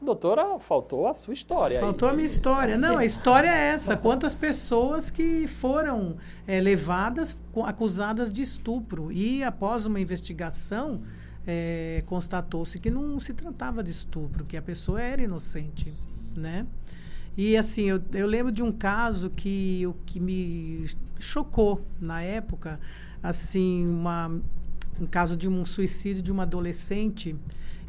Doutora, 0.00 0.58
faltou 0.58 1.06
a 1.06 1.14
sua 1.14 1.32
história. 1.32 1.80
Faltou 1.80 2.08
aí. 2.08 2.12
a 2.12 2.16
minha 2.16 2.26
história. 2.26 2.76
Não, 2.76 2.98
a 2.98 3.04
história 3.04 3.48
é 3.48 3.68
essa. 3.68 3.96
Quantas 3.96 4.34
pessoas 4.34 5.10
que 5.10 5.46
foram 5.46 6.16
é, 6.46 6.60
levadas, 6.60 7.36
acusadas 7.64 8.30
de 8.30 8.42
estupro. 8.42 9.10
E 9.10 9.42
após 9.42 9.86
uma 9.86 9.98
investigação, 9.98 11.00
é, 11.46 12.02
constatou-se 12.06 12.78
que 12.78 12.90
não 12.90 13.18
se 13.18 13.32
tratava 13.32 13.82
de 13.82 13.90
estupro, 13.90 14.44
que 14.44 14.56
a 14.56 14.62
pessoa 14.62 15.00
era 15.00 15.22
inocente. 15.22 15.92
Né? 16.36 16.66
E 17.36 17.56
assim, 17.56 17.84
eu, 17.84 18.02
eu 18.12 18.26
lembro 18.26 18.52
de 18.52 18.62
um 18.62 18.72
caso 18.72 19.30
que, 19.30 19.86
o 19.86 19.94
que 20.04 20.20
me 20.20 20.84
chocou 21.18 21.84
na 22.00 22.22
época, 22.22 22.78
assim, 23.22 23.86
uma, 23.86 24.28
um 25.00 25.06
caso 25.06 25.36
de 25.36 25.48
um 25.48 25.64
suicídio 25.64 26.22
de 26.22 26.32
uma 26.32 26.42
adolescente 26.42 27.36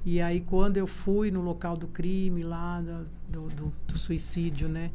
e 0.09 0.21
aí, 0.21 0.39
quando 0.39 0.77
eu 0.77 0.87
fui 0.87 1.29
no 1.29 1.41
local 1.41 1.75
do 1.75 1.85
crime, 1.85 2.41
lá 2.41 2.81
do, 3.27 3.49
do, 3.49 3.69
do 3.85 3.97
suicídio, 3.97 4.69
né? 4.69 4.89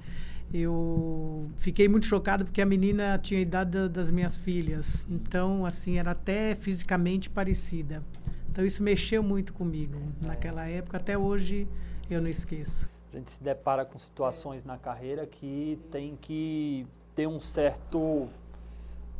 Eu 0.54 1.50
fiquei 1.54 1.86
muito 1.86 2.06
chocada 2.06 2.46
porque 2.46 2.62
a 2.62 2.64
menina 2.64 3.18
tinha 3.18 3.38
a 3.38 3.42
idade 3.42 3.90
das 3.90 4.10
minhas 4.10 4.38
filhas. 4.38 5.04
Então, 5.10 5.66
assim, 5.66 5.98
era 5.98 6.12
até 6.12 6.54
fisicamente 6.54 7.28
parecida. 7.28 8.02
Então, 8.48 8.64
isso 8.64 8.82
mexeu 8.82 9.22
muito 9.22 9.52
comigo 9.52 10.00
naquela 10.18 10.66
época. 10.66 10.96
Até 10.96 11.18
hoje, 11.18 11.68
eu 12.08 12.22
não 12.22 12.30
esqueço. 12.30 12.88
A 13.12 13.16
gente 13.18 13.32
se 13.32 13.42
depara 13.42 13.84
com 13.84 13.98
situações 13.98 14.64
na 14.64 14.78
carreira 14.78 15.26
que 15.26 15.78
tem 15.90 16.16
que 16.16 16.86
ter 17.14 17.26
um 17.26 17.38
certo 17.38 18.30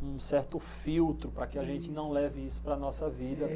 um 0.03 0.19
certo 0.19 0.59
filtro 0.59 1.31
para 1.31 1.47
que 1.47 1.59
a 1.59 1.63
gente 1.63 1.91
não 1.91 2.11
leve 2.11 2.43
isso 2.43 2.63
para 2.63 2.75
a 2.75 2.79
nossa 2.79 3.11
vida, 3.11 3.47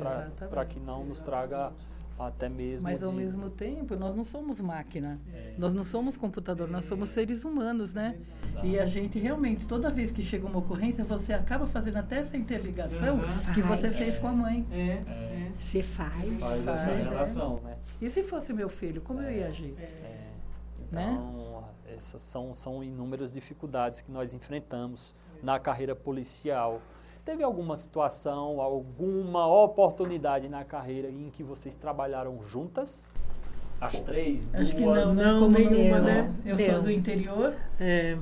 para 0.50 0.66
que 0.66 0.78
não 0.78 1.02
nos 1.02 1.22
traga 1.22 1.72
até 2.18 2.48
mesmo. 2.48 2.88
Mas 2.88 3.02
ao 3.02 3.10
de... 3.10 3.18
mesmo 3.18 3.50
tempo, 3.50 3.96
nós 3.96 4.14
não 4.16 4.24
somos 4.24 4.60
máquina. 4.60 5.20
É. 5.32 5.54
Nós 5.58 5.74
não 5.74 5.84
somos 5.84 6.16
computador, 6.16 6.68
é. 6.68 6.72
nós 6.72 6.84
somos 6.84 7.10
seres 7.10 7.44
humanos, 7.44 7.92
né? 7.92 8.18
Exato. 8.48 8.66
E 8.66 8.78
a 8.78 8.86
gente 8.86 9.18
realmente, 9.18 9.66
toda 9.66 9.90
vez 9.90 10.10
que 10.10 10.22
chega 10.22 10.46
uma 10.46 10.58
ocorrência, 10.58 11.04
você 11.04 11.32
acaba 11.32 11.66
fazendo 11.66 11.98
até 11.98 12.18
essa 12.18 12.36
interligação 12.36 13.16
uhum. 13.18 13.54
que 13.54 13.60
você 13.62 13.90
fez 13.90 14.18
com 14.18 14.28
a 14.28 14.32
mãe. 14.32 14.66
É. 14.70 14.76
é. 14.76 15.52
Você 15.58 15.82
faz. 15.82 16.40
Faz, 16.40 16.64
faz 16.64 16.68
essa 16.68 16.94
relação, 16.94 17.60
né? 17.62 17.76
E 18.00 18.08
se 18.10 18.22
fosse 18.22 18.52
meu 18.52 18.68
filho, 18.68 19.00
como 19.00 19.20
eu 19.22 19.30
ia 19.30 19.46
agir? 19.48 19.74
É. 19.78 20.26
Então, 20.88 21.60
né? 21.60 21.94
essas 21.94 22.22
são, 22.22 22.54
são 22.54 22.82
inúmeras 22.82 23.32
dificuldades 23.32 24.00
que 24.00 24.10
nós 24.10 24.32
enfrentamos 24.32 25.14
na 25.42 25.58
carreira 25.58 25.94
policial. 25.94 26.80
Teve 27.26 27.42
alguma 27.42 27.76
situação, 27.76 28.60
alguma 28.60 29.48
oportunidade 29.48 30.48
na 30.48 30.62
carreira 30.62 31.10
em 31.10 31.28
que 31.28 31.42
vocês 31.42 31.74
trabalharam 31.74 32.40
juntas? 32.44 33.10
As 33.80 34.00
três? 34.00 34.48
Acho 34.54 34.76
duas? 34.76 35.08
que 35.08 35.14
não, 35.16 35.40
não 35.40 35.50
nenhuma, 35.50 35.98
né? 35.98 36.32
Eu 36.44 36.56
sou 36.56 36.82
do 36.82 36.88
interior. 36.88 37.52
É. 37.80 38.12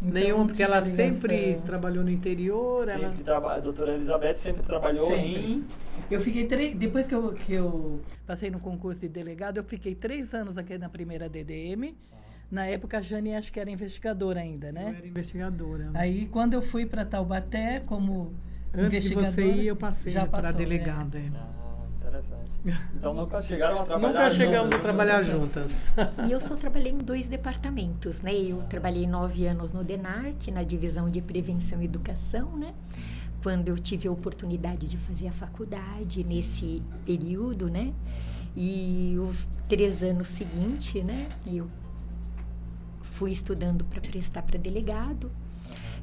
Então, 0.00 0.12
nenhuma, 0.12 0.46
porque 0.46 0.62
ela 0.62 0.78
ligação. 0.78 0.94
sempre 0.94 1.60
trabalhou 1.64 2.04
no 2.04 2.10
interior. 2.10 2.84
Sempre 2.84 3.04
ela... 3.06 3.14
trabalha, 3.24 3.56
a 3.56 3.60
doutora 3.60 3.92
Elizabeth 3.92 4.36
sempre 4.36 4.62
trabalhou 4.62 5.08
sempre. 5.08 5.52
em... 5.52 5.64
Eu 6.08 6.20
fiquei 6.20 6.46
três... 6.46 6.76
Depois 6.76 7.08
que 7.08 7.14
eu, 7.14 7.32
que 7.32 7.54
eu 7.54 8.00
passei 8.24 8.52
no 8.52 8.60
concurso 8.60 9.00
de 9.00 9.08
delegado, 9.08 9.56
eu 9.56 9.64
fiquei 9.64 9.96
três 9.96 10.32
anos 10.32 10.56
aqui 10.56 10.78
na 10.78 10.88
primeira 10.88 11.28
DDM. 11.28 11.96
Ah. 12.12 12.23
Na 12.50 12.66
época, 12.66 12.98
a 12.98 13.00
Jane 13.00 13.34
acho 13.34 13.52
que 13.52 13.58
era 13.58 13.70
investigadora 13.70 14.40
ainda, 14.40 14.70
né? 14.70 14.84
Eu 14.84 14.96
era 14.96 15.06
investigadora. 15.06 15.90
Aí, 15.94 16.26
quando 16.26 16.54
eu 16.54 16.62
fui 16.62 16.86
para 16.86 17.04
Taubaté 17.04 17.80
como 17.80 18.32
Antes 18.72 18.94
investigadora... 18.94 19.26
Antes 19.26 19.36
de 19.36 19.42
você 19.42 19.60
ir, 19.62 19.66
eu 19.66 19.76
passei 19.76 20.14
para 20.26 20.52
delegada. 20.52 21.18
É. 21.18 21.30
Ah, 21.34 21.86
interessante. 21.98 22.44
Então, 22.96 23.12
nunca 23.12 23.40
chegaram 23.40 23.80
a 23.80 23.84
trabalhar 23.84 24.08
Nunca 24.08 24.30
chegamos 24.30 24.64
juntas, 24.64 24.78
a 24.78 24.82
trabalhar 24.82 25.22
juntas. 25.22 25.92
E 26.26 26.32
eu 26.32 26.40
só 26.40 26.56
trabalhei 26.56 26.92
em 26.92 26.98
dois 26.98 27.28
departamentos, 27.28 28.22
né? 28.22 28.34
Eu 28.34 28.62
trabalhei 28.62 29.06
nove 29.06 29.46
anos 29.46 29.70
no 29.72 29.84
DENARC, 29.84 30.50
na 30.50 30.62
Divisão 30.62 31.04
de 31.06 31.20
Prevenção 31.20 31.82
e 31.82 31.84
Educação, 31.84 32.56
né? 32.56 32.72
Sim. 32.80 33.00
Quando 33.42 33.68
eu 33.68 33.78
tive 33.78 34.08
a 34.08 34.10
oportunidade 34.10 34.86
de 34.86 34.96
fazer 34.96 35.28
a 35.28 35.32
faculdade 35.32 36.22
Sim. 36.22 36.34
nesse 36.34 36.82
período, 37.04 37.68
né? 37.68 37.92
E 38.56 39.16
os 39.28 39.46
três 39.68 40.02
anos 40.02 40.28
seguintes, 40.28 41.04
né? 41.04 41.28
Eu 41.46 41.68
fui 43.04 43.30
estudando 43.30 43.84
para 43.84 44.00
prestar 44.00 44.42
para 44.42 44.58
delegado. 44.58 45.30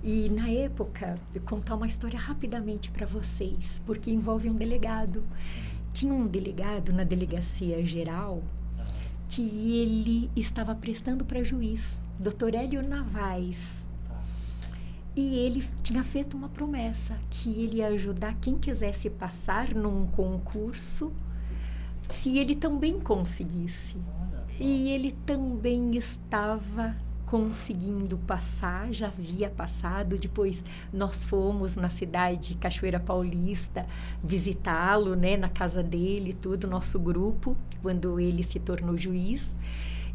E 0.04 0.30
na 0.30 0.50
época, 0.50 1.20
eu 1.34 1.42
contar 1.42 1.76
uma 1.76 1.88
história 1.88 2.20
rapidamente 2.20 2.90
para 2.90 3.06
vocês, 3.06 3.82
porque 3.86 4.10
envolve 4.10 4.50
um 4.50 4.56
delegado. 4.56 5.24
Tinha 5.94 6.14
um 6.14 6.26
delegado 6.26 6.94
na 6.94 7.04
delegacia 7.04 7.86
geral 7.86 8.42
que 9.28 9.78
ele 9.78 10.30
estava 10.36 10.74
prestando 10.76 11.24
para 11.24 11.44
juiz, 11.44 12.00
Dr. 12.20 12.56
Hélio 12.56 12.82
Navais. 12.82 13.86
E 15.16 15.36
ele 15.36 15.64
tinha 15.84 16.04
feito 16.04 16.36
uma 16.36 16.50
promessa 16.50 17.18
que 17.30 17.50
ele 17.50 17.78
ia 17.78 17.88
ajudar 17.88 18.36
quem 18.42 18.58
quisesse 18.58 19.10
passar 19.10 19.74
num 19.74 20.08
concurso, 20.08 21.12
se 22.10 22.38
ele 22.38 22.56
também 22.56 23.00
conseguisse. 23.00 23.98
E 24.60 24.90
ele 24.90 25.12
também 25.26 25.96
estava 25.96 26.96
conseguindo 27.26 28.18
passar, 28.18 28.92
já 28.92 29.08
havia 29.08 29.50
passado. 29.50 30.18
Depois 30.18 30.62
nós 30.92 31.24
fomos 31.24 31.78
na 31.78 31.90
cidade 31.90 32.50
de 32.50 32.56
Cachoeira 32.56 33.00
Paulista 33.00 33.86
visitá-lo, 34.22 35.16
né, 35.16 35.38
na 35.38 35.48
casa 35.48 35.82
dele, 35.82 36.34
tudo, 36.34 36.68
nosso 36.68 37.00
grupo, 37.00 37.56
quando 37.82 38.20
ele 38.20 38.44
se 38.44 38.60
tornou 38.60 38.98
juiz. 38.98 39.56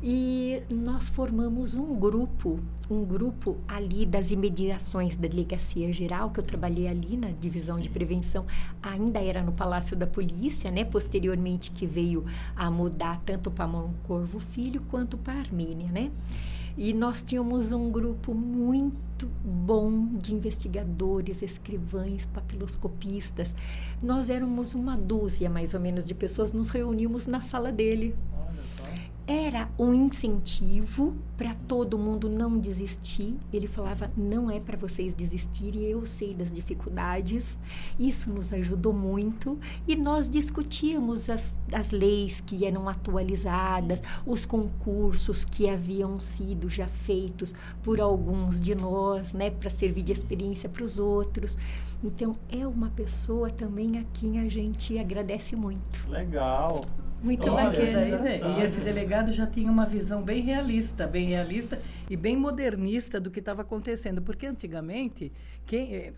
E 0.02 0.62
nós 0.70 1.08
formamos 1.08 1.74
um 1.74 1.96
grupo, 1.96 2.60
um 2.90 3.04
grupo 3.04 3.56
ali 3.66 4.04
das 4.04 4.30
imediações 4.30 5.16
da 5.16 5.26
Delegacia 5.26 5.92
Geral, 5.92 6.30
que 6.30 6.40
eu 6.40 6.44
trabalhei 6.44 6.86
ali 6.86 7.16
na 7.16 7.30
divisão 7.30 7.76
Sim. 7.76 7.82
de 7.82 7.88
prevenção, 7.88 8.46
ainda 8.82 9.20
era 9.20 9.42
no 9.42 9.52
Palácio 9.52 9.96
da 9.96 10.06
Polícia, 10.06 10.70
né? 10.70 10.84
Posteriormente 10.84 11.70
que 11.70 11.86
veio 11.86 12.24
a 12.54 12.70
mudar 12.70 13.20
tanto 13.24 13.50
para 13.50 13.66
Corvo 14.04 14.38
Filho 14.38 14.82
quanto 14.88 15.16
para 15.16 15.38
Armênia, 15.38 15.90
né? 15.90 16.10
Sim. 16.14 16.56
E 16.78 16.92
nós 16.92 17.22
tínhamos 17.22 17.72
um 17.72 17.90
grupo 17.90 18.34
muito 18.34 19.26
bom 19.42 20.08
de 20.18 20.34
investigadores, 20.34 21.40
escrivães, 21.40 22.26
papiloscopistas. 22.26 23.54
Nós 24.02 24.28
éramos 24.28 24.74
uma 24.74 24.94
dúzia, 24.94 25.48
mais 25.48 25.72
ou 25.72 25.80
menos, 25.80 26.06
de 26.06 26.12
pessoas, 26.12 26.52
nos 26.52 26.68
reuníamos 26.68 27.26
na 27.26 27.40
sala 27.40 27.72
dele. 27.72 28.14
Olha 28.36 28.62
só 28.62 28.84
era 29.26 29.68
um 29.76 29.92
incentivo 29.92 31.16
para 31.36 31.52
todo 31.52 31.98
mundo 31.98 32.28
não 32.28 32.58
desistir. 32.58 33.36
Ele 33.52 33.66
falava: 33.66 34.10
não 34.16 34.50
é 34.50 34.60
para 34.60 34.76
vocês 34.76 35.14
desistirem, 35.14 35.82
eu 35.82 36.06
sei 36.06 36.32
das 36.32 36.52
dificuldades. 36.52 37.58
Isso 37.98 38.30
nos 38.30 38.52
ajudou 38.52 38.92
muito. 38.92 39.58
E 39.86 39.96
nós 39.96 40.28
discutíamos 40.28 41.28
as, 41.28 41.58
as 41.72 41.90
leis 41.90 42.40
que 42.40 42.64
eram 42.64 42.88
atualizadas, 42.88 44.00
os 44.24 44.46
concursos 44.46 45.44
que 45.44 45.68
haviam 45.68 46.20
sido 46.20 46.70
já 46.70 46.86
feitos 46.86 47.52
por 47.82 48.00
alguns 48.00 48.60
de 48.60 48.74
nós, 48.74 49.32
né, 49.32 49.50
para 49.50 49.68
servir 49.68 50.04
de 50.04 50.12
experiência 50.12 50.68
para 50.68 50.84
os 50.84 50.98
outros. 50.98 51.58
Então, 52.02 52.36
é 52.48 52.66
uma 52.66 52.90
pessoa 52.90 53.50
também 53.50 53.98
a 53.98 54.04
quem 54.04 54.38
a 54.38 54.48
gente 54.48 54.98
agradece 54.98 55.56
muito. 55.56 56.08
Legal. 56.08 56.84
Muito 57.22 57.50
bacana. 57.50 58.58
E 58.58 58.62
esse 58.62 58.80
delegado 58.80 59.32
já 59.32 59.46
tinha 59.46 59.70
uma 59.70 59.86
visão 59.86 60.22
bem 60.22 60.42
realista, 60.42 61.06
bem 61.06 61.28
realista 61.28 61.80
e 62.08 62.16
bem 62.16 62.36
modernista 62.36 63.20
do 63.20 63.30
que 63.30 63.40
estava 63.40 63.62
acontecendo. 63.62 64.22
Porque 64.22 64.46
antigamente, 64.46 65.32
quem, 65.64 65.94
eh, 65.94 66.12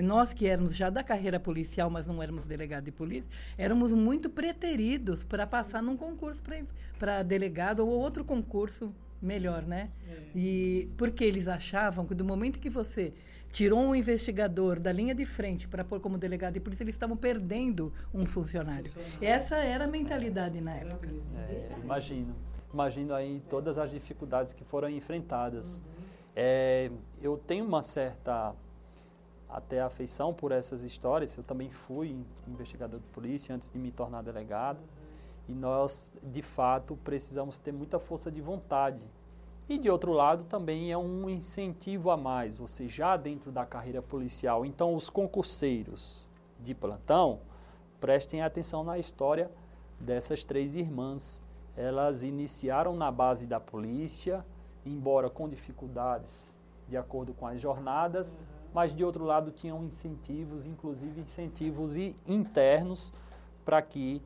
nós 0.00 0.32
que 0.32 0.46
éramos 0.46 0.74
já 0.76 0.90
da 0.90 1.02
carreira 1.02 1.38
policial, 1.38 1.90
mas 1.90 2.06
não 2.06 2.22
éramos 2.22 2.46
delegado 2.46 2.84
de 2.84 2.92
polícia, 2.92 3.28
éramos 3.56 3.92
muito 3.92 4.30
preteridos 4.30 5.24
para 5.24 5.46
passar 5.46 5.82
num 5.82 5.96
concurso 5.96 6.42
para 6.98 7.22
delegado 7.22 7.80
ou 7.80 7.88
outro 7.88 8.24
concurso 8.24 8.92
melhor, 9.20 9.62
né? 9.62 9.90
É. 10.08 10.38
E 10.38 10.90
porque 10.96 11.24
eles 11.24 11.48
achavam 11.48 12.06
que 12.06 12.14
do 12.14 12.24
momento 12.24 12.58
que 12.58 12.70
você 12.70 13.12
tirou 13.50 13.80
um 13.80 13.94
investigador 13.94 14.78
da 14.78 14.92
linha 14.92 15.14
de 15.14 15.24
frente 15.24 15.66
para 15.66 15.84
pôr 15.84 16.00
como 16.00 16.18
delegado 16.18 16.54
de 16.54 16.60
polícia, 16.60 16.84
eles 16.84 16.94
estavam 16.94 17.16
perdendo 17.16 17.92
um 18.12 18.26
funcionário. 18.26 18.90
Essa 19.20 19.56
era 19.56 19.84
a 19.84 19.88
mentalidade 19.88 20.60
na 20.60 20.74
época. 20.74 21.08
É, 21.48 21.70
imagino. 21.82 22.34
Imagino 22.72 23.14
aí 23.14 23.42
todas 23.48 23.78
as 23.78 23.90
dificuldades 23.90 24.52
que 24.52 24.62
foram 24.64 24.90
enfrentadas. 24.90 25.78
Uhum. 25.78 26.04
É, 26.36 26.90
eu 27.22 27.38
tenho 27.38 27.64
uma 27.64 27.82
certa 27.82 28.54
até 29.48 29.80
afeição 29.80 30.34
por 30.34 30.52
essas 30.52 30.82
histórias. 30.84 31.34
Eu 31.34 31.42
também 31.42 31.70
fui 31.70 32.14
investigador 32.46 33.00
de 33.00 33.06
polícia 33.06 33.54
antes 33.54 33.70
de 33.70 33.78
me 33.78 33.90
tornar 33.90 34.22
delegado. 34.22 34.78
E 35.48 35.54
nós, 35.54 36.12
de 36.22 36.42
fato, 36.42 36.96
precisamos 37.02 37.58
ter 37.58 37.72
muita 37.72 37.98
força 37.98 38.30
de 38.30 38.40
vontade 38.40 39.04
e 39.68 39.76
de 39.76 39.90
outro 39.90 40.12
lado 40.12 40.44
também 40.44 40.90
é 40.90 40.96
um 40.96 41.28
incentivo 41.28 42.10
a 42.10 42.16
mais, 42.16 42.56
você 42.56 42.88
já 42.88 43.18
dentro 43.18 43.52
da 43.52 43.66
carreira 43.66 44.00
policial. 44.00 44.64
Então 44.64 44.94
os 44.94 45.10
concurseiros 45.10 46.26
de 46.58 46.74
plantão, 46.74 47.40
prestem 48.00 48.40
atenção 48.40 48.82
na 48.82 48.98
história 48.98 49.50
dessas 50.00 50.42
três 50.42 50.74
irmãs. 50.74 51.42
Elas 51.76 52.22
iniciaram 52.22 52.96
na 52.96 53.10
base 53.10 53.46
da 53.46 53.60
polícia, 53.60 54.44
embora 54.86 55.28
com 55.28 55.46
dificuldades 55.46 56.56
de 56.88 56.96
acordo 56.96 57.34
com 57.34 57.46
as 57.46 57.60
jornadas, 57.60 58.40
mas 58.72 58.96
de 58.96 59.04
outro 59.04 59.24
lado 59.24 59.50
tinham 59.50 59.84
incentivos, 59.84 60.64
inclusive 60.64 61.20
incentivos 61.20 61.96
internos 62.26 63.12
para 63.66 63.82
que 63.82 64.22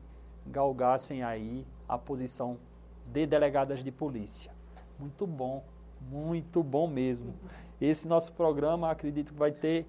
galgassem 0.47 1.23
aí 1.23 1.65
a 1.87 1.97
posição 1.97 2.57
de 3.05 3.25
delegadas 3.25 3.83
de 3.83 3.91
polícia. 3.91 4.51
Muito 4.99 5.27
bom, 5.27 5.63
muito 6.01 6.63
bom 6.63 6.87
mesmo. 6.87 7.33
Esse 7.79 8.07
nosso 8.07 8.31
programa, 8.33 8.89
acredito 8.89 9.33
que 9.33 9.39
vai 9.39 9.51
ter 9.51 9.85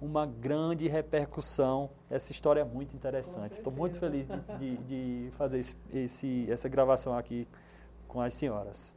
uma 0.00 0.26
grande 0.26 0.86
repercussão. 0.86 1.90
Essa 2.10 2.32
história 2.32 2.60
é 2.60 2.64
muito 2.64 2.94
interessante. 2.94 3.52
Estou 3.52 3.72
muito 3.72 3.98
feliz 3.98 4.26
de, 4.26 4.58
de, 4.58 4.76
de 4.76 5.30
fazer 5.32 5.58
esse, 5.58 5.76
esse, 5.92 6.50
essa 6.50 6.68
gravação 6.68 7.16
aqui 7.16 7.48
com 8.06 8.20
as 8.20 8.34
senhoras. 8.34 8.94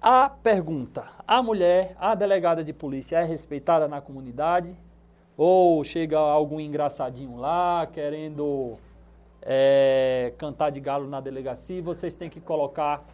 A 0.00 0.28
pergunta: 0.28 1.06
a 1.26 1.42
mulher, 1.42 1.96
a 1.98 2.14
delegada 2.14 2.62
de 2.62 2.72
polícia, 2.72 3.18
é 3.18 3.24
respeitada 3.24 3.88
na 3.88 4.00
comunidade? 4.00 4.76
Ou 5.36 5.82
chega 5.82 6.18
algum 6.18 6.60
engraçadinho 6.60 7.36
lá 7.36 7.86
querendo 7.86 8.76
é, 9.44 10.32
cantar 10.38 10.70
de 10.70 10.80
galo 10.80 11.08
na 11.08 11.20
delegacia? 11.20 11.80
Vocês 11.82 12.16
têm 12.16 12.30
que 12.30 12.40
colocar 12.40 13.06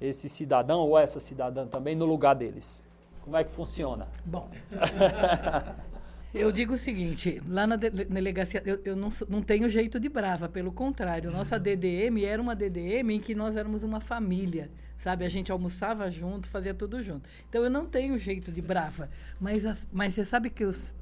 esse 0.00 0.28
cidadão 0.28 0.80
ou 0.80 0.98
essa 0.98 1.20
cidadã 1.20 1.66
também 1.66 1.94
no 1.94 2.04
lugar 2.04 2.34
deles? 2.34 2.84
Como 3.22 3.36
é 3.36 3.44
que 3.44 3.50
funciona? 3.50 4.06
Bom, 4.24 4.50
Eu 6.36 6.52
digo 6.52 6.74
o 6.74 6.76
seguinte, 6.76 7.40
lá 7.48 7.66
na 7.66 7.76
delegacia, 7.76 8.62
eu, 8.66 8.78
eu 8.84 8.94
não, 8.94 9.08
não 9.26 9.40
tenho 9.40 9.70
jeito 9.70 9.98
de 9.98 10.06
brava, 10.06 10.46
pelo 10.50 10.70
contrário, 10.70 11.30
nossa 11.30 11.58
DDM 11.58 12.22
era 12.24 12.42
uma 12.42 12.54
DDM 12.54 13.12
em 13.12 13.20
que 13.20 13.34
nós 13.34 13.56
éramos 13.56 13.82
uma 13.82 14.02
família, 14.02 14.70
sabe? 14.98 15.24
A 15.24 15.30
gente 15.30 15.50
almoçava 15.50 16.10
junto, 16.10 16.46
fazia 16.46 16.74
tudo 16.74 17.02
junto. 17.02 17.26
Então 17.48 17.64
eu 17.64 17.70
não 17.70 17.86
tenho 17.86 18.18
jeito 18.18 18.52
de 18.52 18.60
brava, 18.60 19.08
mas, 19.40 19.64
as, 19.64 19.86
mas 19.90 20.12
você 20.12 20.26
sabe 20.26 20.50
que 20.50 20.62
os, 20.62 20.94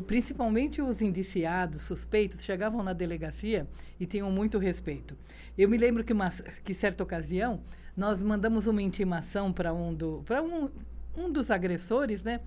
principalmente 0.00 0.80
os 0.80 1.02
indiciados, 1.02 1.82
suspeitos, 1.82 2.42
chegavam 2.42 2.82
na 2.82 2.92
delegacia 2.92 3.68
e 4.00 4.06
tinham 4.06 4.30
muito 4.30 4.56
respeito. 4.58 5.18
Eu 5.58 5.68
me 5.68 5.76
lembro 5.76 6.04
que, 6.04 6.12
uma, 6.12 6.30
que 6.64 6.72
certa 6.72 7.02
ocasião, 7.02 7.62
nós 7.96 8.22
mandamos 8.22 8.66
uma 8.66 8.80
intimação 8.80 9.52
para 9.52 9.74
um, 9.74 9.92
do, 9.92 10.24
um, 10.30 10.70
um 11.24 11.30
dos 11.30 11.50
agressores, 11.50 12.22
né? 12.22 12.40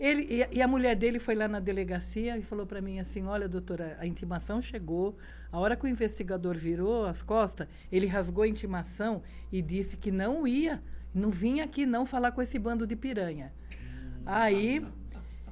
Ele, 0.00 0.48
e, 0.50 0.60
a 0.60 0.66
mulher 0.66 0.96
dele 0.96 1.20
foi 1.20 1.36
lá 1.36 1.46
na 1.46 1.60
delegacia 1.60 2.36
e 2.36 2.42
falou 2.42 2.66
para 2.66 2.80
mim 2.80 2.98
assim: 2.98 3.24
Olha, 3.26 3.48
doutora, 3.48 3.96
a 4.00 4.06
intimação 4.06 4.60
chegou. 4.60 5.16
A 5.52 5.60
hora 5.60 5.76
que 5.76 5.84
o 5.84 5.88
investigador 5.88 6.56
virou 6.56 7.04
as 7.04 7.22
costas, 7.22 7.68
ele 7.90 8.08
rasgou 8.08 8.42
a 8.42 8.48
intimação 8.48 9.22
e 9.52 9.62
disse 9.62 9.96
que 9.96 10.10
não 10.10 10.44
ia, 10.44 10.82
não 11.14 11.30
vinha 11.30 11.62
aqui 11.62 11.86
não 11.86 12.04
falar 12.04 12.32
com 12.32 12.42
esse 12.42 12.58
bando 12.58 12.84
de 12.84 12.96
piranha. 12.96 13.52
Hum, 13.72 14.22
Aí 14.26 14.84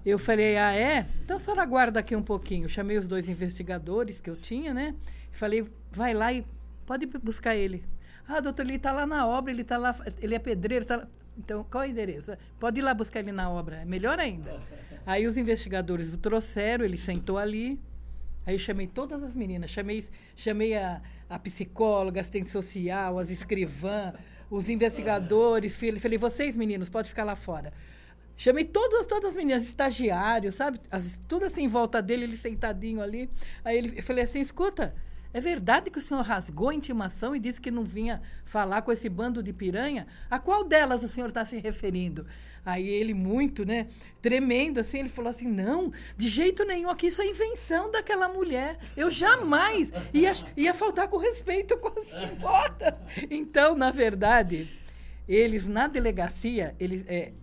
eu 0.08 0.18
falei: 0.18 0.56
Ah, 0.56 0.74
é? 0.74 1.06
Então 1.22 1.36
a 1.36 1.40
senhora 1.40 1.62
aguarda 1.62 2.00
aqui 2.00 2.16
um 2.16 2.22
pouquinho. 2.22 2.68
Chamei 2.68 2.96
os 2.96 3.06
dois 3.06 3.28
investigadores 3.28 4.20
que 4.20 4.30
eu 4.30 4.36
tinha, 4.36 4.72
né? 4.72 4.94
Falei: 5.30 5.66
Vai 5.92 6.14
lá 6.14 6.32
e 6.32 6.44
pode 6.86 7.06
buscar 7.06 7.54
ele. 7.54 7.84
Ah, 8.26 8.40
doutor, 8.40 8.64
ele 8.64 8.76
está 8.76 8.92
lá 8.92 9.06
na 9.06 9.26
obra, 9.26 9.50
ele 9.50 9.62
está 9.62 9.76
lá, 9.76 9.94
ele 10.20 10.34
é 10.34 10.38
pedreiro, 10.38 10.84
tá 10.84 11.06
Então, 11.36 11.64
qual 11.64 11.82
é 11.82 11.88
o 11.88 11.90
endereço? 11.90 12.36
Pode 12.60 12.78
ir 12.78 12.82
lá 12.82 12.94
buscar 12.94 13.18
ele 13.18 13.32
na 13.32 13.50
obra, 13.50 13.76
é 13.76 13.84
melhor 13.84 14.20
ainda. 14.20 14.60
Aí 15.04 15.26
os 15.26 15.36
investigadores 15.36 16.14
o 16.14 16.18
trouxeram, 16.18 16.84
ele 16.84 16.96
sentou 16.96 17.38
ali. 17.38 17.80
Aí 18.46 18.54
eu 18.54 18.58
chamei 18.58 18.86
todas 18.86 19.22
as 19.22 19.34
meninas, 19.34 19.70
chamei, 19.70 20.04
chamei 20.36 20.76
a, 20.76 21.02
a 21.28 21.38
psicóloga, 21.38 22.20
assistente 22.20 22.50
social, 22.50 23.18
as 23.18 23.30
escrivãs, 23.30 24.14
os 24.50 24.68
investigadores, 24.68 25.76
falei, 25.76 26.18
vocês 26.18 26.56
meninos, 26.56 26.88
pode 26.88 27.08
ficar 27.08 27.24
lá 27.24 27.36
fora. 27.36 27.72
Chamei 28.40 28.64
todas, 28.64 29.07
todas 29.07 29.33
as 29.33 29.37
meninas, 29.37 29.64
estagiários, 29.64 30.55
sabe? 30.55 30.81
As, 30.90 31.20
tudo 31.29 31.44
assim 31.44 31.64
em 31.64 31.68
volta 31.68 32.00
dele, 32.00 32.24
ele 32.24 32.38
sentadinho 32.38 33.03
ali. 33.03 33.29
Aí 33.62 33.76
ele, 33.76 33.98
eu 33.98 34.03
falei 34.03 34.24
assim, 34.24 34.40
escuta, 34.40 34.94
é 35.31 35.42
verdade 35.42 35.90
que 35.90 35.98
o 35.98 36.00
senhor 36.00 36.22
rasgou 36.22 36.70
a 36.70 36.74
intimação 36.74 37.37
e 37.37 37.38
disse 37.38 37.61
que 37.61 37.70
não 37.70 37.85
vinha 37.85 38.22
falar 38.46 38.81
com 38.81 38.90
esse 38.90 39.11
bando 39.11 39.42
de 39.42 39.53
piranha? 39.53 40.07
A 40.31 40.38
qual 40.38 40.64
delas 40.64 41.05
o 41.05 41.09
senhor 41.09 41.29
está 41.29 41.44
se 41.44 41.59
referindo? 41.59 42.26
Aí 42.64 42.88
ele, 42.88 43.12
muito, 43.12 43.66
né, 43.66 43.88
tremendo 44.22 44.81
assim, 44.81 45.00
ele 45.00 45.11
falou 45.11 45.29
assim: 45.29 45.46
não, 45.46 45.92
de 46.16 46.26
jeito 46.26 46.64
nenhum, 46.64 46.88
aqui 46.88 47.09
isso 47.09 47.20
é 47.20 47.26
invenção 47.26 47.90
daquela 47.90 48.26
mulher. 48.26 48.79
Eu 48.96 49.11
jamais 49.11 49.92
ia, 50.14 50.33
ia 50.57 50.72
faltar 50.72 51.09
com 51.09 51.18
respeito 51.18 51.76
com 51.76 51.88
a 51.88 52.03
senhora. 52.03 53.07
Então, 53.31 53.76
na 53.76 53.90
verdade, 53.90 54.66
eles 55.29 55.66
na 55.66 55.87
delegacia, 55.87 56.74
eles, 56.81 57.05
é, 57.07 57.35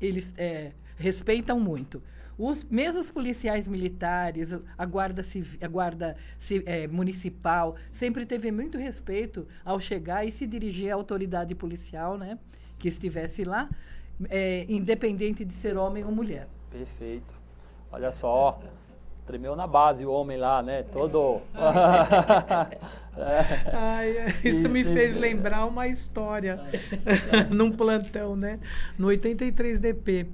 eles 0.00 0.34
é, 0.36 0.72
respeitam 0.96 1.58
muito. 1.60 2.02
Os 2.38 2.64
mesmos 2.64 3.10
policiais 3.10 3.68
militares, 3.68 4.48
a 4.78 4.86
guarda, 4.86 5.22
civil, 5.22 5.58
a 5.62 5.68
guarda 5.68 6.16
é, 6.64 6.88
municipal, 6.88 7.76
sempre 7.92 8.24
teve 8.24 8.50
muito 8.50 8.78
respeito 8.78 9.46
ao 9.62 9.78
chegar 9.78 10.24
e 10.24 10.32
se 10.32 10.46
dirigir 10.46 10.90
à 10.90 10.94
autoridade 10.94 11.54
policial, 11.54 12.16
né, 12.16 12.38
que 12.78 12.88
estivesse 12.88 13.44
lá, 13.44 13.68
é, 14.30 14.64
independente 14.70 15.44
de 15.44 15.52
ser 15.52 15.76
homem 15.76 16.02
ou 16.02 16.10
mulher. 16.12 16.48
Perfeito. 16.70 17.34
Olha 17.92 18.10
só, 18.10 18.62
tremeu 19.30 19.54
na 19.54 19.64
base 19.64 20.04
o 20.04 20.10
homem 20.10 20.36
lá, 20.36 20.60
né? 20.60 20.82
Todo. 20.82 21.40
Ai, 23.72 24.34
isso 24.42 24.68
me 24.68 24.82
fez 24.82 25.14
lembrar 25.14 25.66
uma 25.66 25.86
história 25.86 26.60
num 27.48 27.70
plantão, 27.70 28.34
né? 28.34 28.58
No 28.98 29.06
83 29.06 29.78
DP 29.78 30.26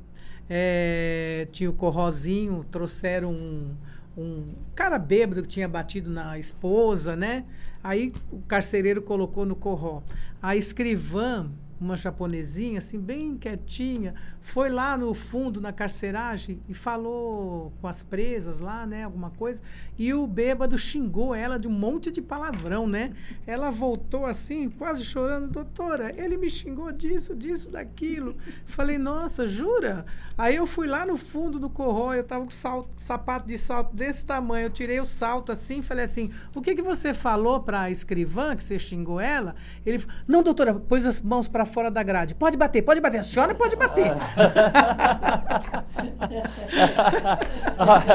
é, 0.49 1.47
tinha 1.53 1.69
o 1.69 1.75
Corrozinho, 1.75 2.65
trouxeram 2.71 3.33
um, 3.33 3.77
um 4.17 4.55
cara 4.75 4.99
bêbado 4.99 5.43
que 5.43 5.49
tinha 5.49 5.69
batido 5.69 6.09
na 6.09 6.39
esposa, 6.39 7.15
né? 7.15 7.45
Aí 7.85 8.15
o 8.33 8.41
carcereiro 8.49 9.03
colocou 9.03 9.45
no 9.45 9.55
corró. 9.55 10.01
A 10.41 10.57
escrivã 10.57 11.51
uma 11.81 11.97
japonesinha, 11.97 12.79
assim, 12.79 12.99
bem 12.99 13.37
quietinha, 13.37 14.15
foi 14.41 14.71
lá 14.71 14.97
no 14.97 15.13
fundo, 15.13 15.61
na 15.61 15.73
carceragem, 15.73 16.61
e 16.69 16.75
falou 16.75 17.73
com 17.81 17.89
as 17.89 18.03
presas 18.03 18.61
lá, 18.61 18.87
né, 18.87 19.05
alguma 19.05 19.31
coisa, 19.31 19.61
e 19.99 20.13
o 20.15 20.27
bêbado 20.27 20.79
xingou 20.79 21.35
ela 21.35 21.59
de 21.59 21.69
um 21.69 21.73
monte 21.73 22.11
de 22.11 22.23
palavrão, 22.23 22.87
né? 22.87 23.13
Ela 23.47 23.71
voltou 23.71 24.27
assim, 24.27 24.69
quase 24.71 25.05
chorando, 25.05 25.49
doutora, 25.49 26.13
ele 26.17 26.37
me 26.37 26.49
xingou 26.49 26.93
disso, 26.93 27.35
disso, 27.35 27.71
daquilo. 27.71 28.37
Falei, 28.65 28.99
nossa, 28.99 29.47
jura? 29.47 30.07
Aí 30.39 30.57
eu 30.57 30.67
fui 30.67 30.87
lá 30.87 31.07
no 31.07 31.17
fundo 31.17 31.59
do 31.59 31.69
corró, 31.69 32.15
eu 32.15 32.25
tava 32.25 32.45
com 32.45 32.51
salto, 32.51 32.91
sapato 32.97 33.47
de 33.47 33.59
salto 33.59 33.95
desse 33.95 34.25
tamanho, 34.25 34.67
eu 34.67 34.71
tirei 34.71 35.01
o 35.01 35.05
salto 35.05 35.53
assim, 35.53 35.83
falei 35.83 36.05
assim, 36.05 36.31
o 36.55 36.63
que 36.63 36.75
que 36.75 36.83
você 36.83 37.13
falou 37.13 37.61
para 37.61 37.83
a 37.83 37.91
escrivã, 37.91 38.55
que 38.55 38.63
você 38.63 38.79
xingou 38.79 39.19
ela? 39.19 39.55
Ele 39.85 40.03
não, 40.29 40.43
doutora, 40.43 40.75
pôs 40.75 41.07
as 41.07 41.21
mãos 41.21 41.49
para 41.49 41.66
fora 41.67 41.91
da 41.91 42.03
grade. 42.03 42.35
Pode 42.35 42.57
bater, 42.57 42.83
pode 42.83 43.01
bater. 43.01 43.21
A 43.21 43.25
senhora 43.25 43.55
pode 43.55 43.77
bater. 43.77 44.13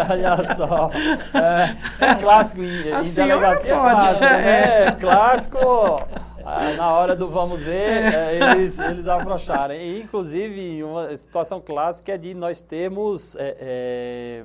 Olha 0.09 0.55
só. 0.55 0.89
É, 1.37 1.77
é 2.05 2.15
clássico 2.15 2.63
em, 2.63 2.91
a 2.93 3.01
em 3.01 3.13
delegacia. 3.13 3.75
Pode. 3.75 3.95
Clássico, 3.95 4.23
é, 4.25 4.85
é 4.87 4.91
clássico. 4.91 5.59
Ah, 6.43 6.73
na 6.75 6.91
hora 6.91 7.15
do 7.15 7.29
vamos 7.29 7.61
ver, 7.61 8.13
é, 8.13 8.35
eles, 8.35 8.79
eles 8.79 9.07
afrouxaram. 9.07 9.75
E, 9.75 10.01
inclusive, 10.01 10.83
uma 10.83 11.15
situação 11.15 11.61
clássica 11.61 12.13
é 12.13 12.17
de 12.17 12.33
nós 12.33 12.61
termos 12.61 13.35
é, 13.35 13.57
é, 13.59 14.43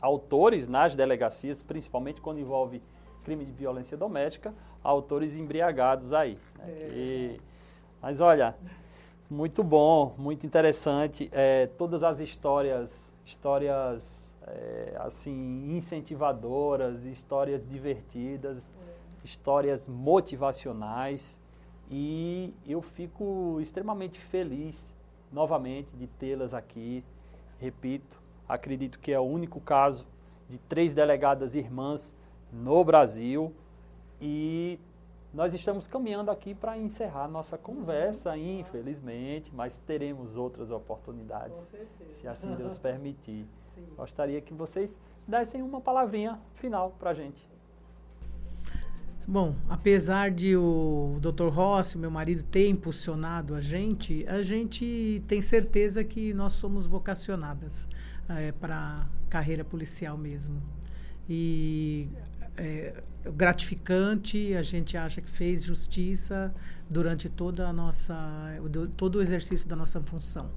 autores 0.00 0.68
nas 0.68 0.94
delegacias, 0.94 1.62
principalmente 1.62 2.20
quando 2.20 2.38
envolve 2.38 2.82
crime 3.24 3.44
de 3.44 3.52
violência 3.52 3.96
doméstica, 3.96 4.54
autores 4.82 5.36
embriagados 5.36 6.12
aí. 6.12 6.38
Né, 6.58 6.64
que, 6.66 7.40
mas 8.00 8.20
olha, 8.20 8.56
muito 9.30 9.62
bom, 9.62 10.14
muito 10.16 10.46
interessante. 10.46 11.28
É, 11.32 11.66
todas 11.66 12.02
as 12.02 12.20
histórias, 12.20 13.14
histórias 13.24 14.34
é, 14.46 14.96
assim 15.00 15.76
incentivadoras, 15.76 17.04
histórias 17.04 17.66
divertidas, 17.66 18.72
histórias 19.22 19.86
motivacionais. 19.86 21.40
E 21.90 22.54
eu 22.66 22.80
fico 22.80 23.58
extremamente 23.60 24.18
feliz 24.18 24.92
novamente 25.32 25.96
de 25.96 26.06
tê-las 26.06 26.54
aqui. 26.54 27.04
Repito, 27.58 28.20
acredito 28.48 28.98
que 28.98 29.12
é 29.12 29.18
o 29.18 29.24
único 29.24 29.60
caso 29.60 30.06
de 30.48 30.58
três 30.58 30.94
delegadas 30.94 31.54
irmãs 31.54 32.16
no 32.52 32.82
Brasil 32.82 33.52
e 34.20 34.78
nós 35.32 35.52
estamos 35.52 35.86
caminhando 35.86 36.30
aqui 36.30 36.54
para 36.54 36.78
encerrar 36.78 37.28
nossa 37.28 37.58
conversa, 37.58 38.30
uhum. 38.30 38.60
infelizmente, 38.60 39.54
mas 39.54 39.78
teremos 39.78 40.36
outras 40.36 40.70
oportunidades, 40.70 41.74
se 42.08 42.26
assim 42.26 42.54
Deus 42.54 42.76
permitir. 42.78 43.46
Sim. 43.60 43.84
Gostaria 43.96 44.40
que 44.40 44.54
vocês 44.54 44.98
dessem 45.26 45.62
uma 45.62 45.80
palavrinha 45.80 46.40
final 46.54 46.96
para 46.98 47.10
a 47.10 47.14
gente. 47.14 47.46
Bom, 49.30 49.54
apesar 49.68 50.30
de 50.30 50.56
o 50.56 51.18
Dr. 51.20 51.48
Rossi, 51.48 51.98
meu 51.98 52.10
marido, 52.10 52.42
ter 52.42 52.66
impulsionado 52.66 53.54
a 53.54 53.60
gente, 53.60 54.26
a 54.26 54.40
gente 54.40 55.22
tem 55.26 55.42
certeza 55.42 56.02
que 56.02 56.32
nós 56.32 56.54
somos 56.54 56.86
vocacionadas 56.86 57.86
é, 58.26 58.52
para 58.52 59.06
carreira 59.28 59.62
policial 59.62 60.16
mesmo. 60.16 60.62
E 61.28 62.08
é, 62.56 63.02
gratificante, 63.24 64.54
a 64.54 64.62
gente 64.62 64.96
acha 64.96 65.20
que 65.20 65.28
fez 65.28 65.64
justiça 65.64 66.54
durante 66.88 67.28
toda 67.28 67.68
a 67.68 67.72
nossa, 67.72 68.16
todo 68.96 69.16
o 69.16 69.20
exercício 69.20 69.68
da 69.68 69.76
nossa 69.76 70.00
função. 70.00 70.50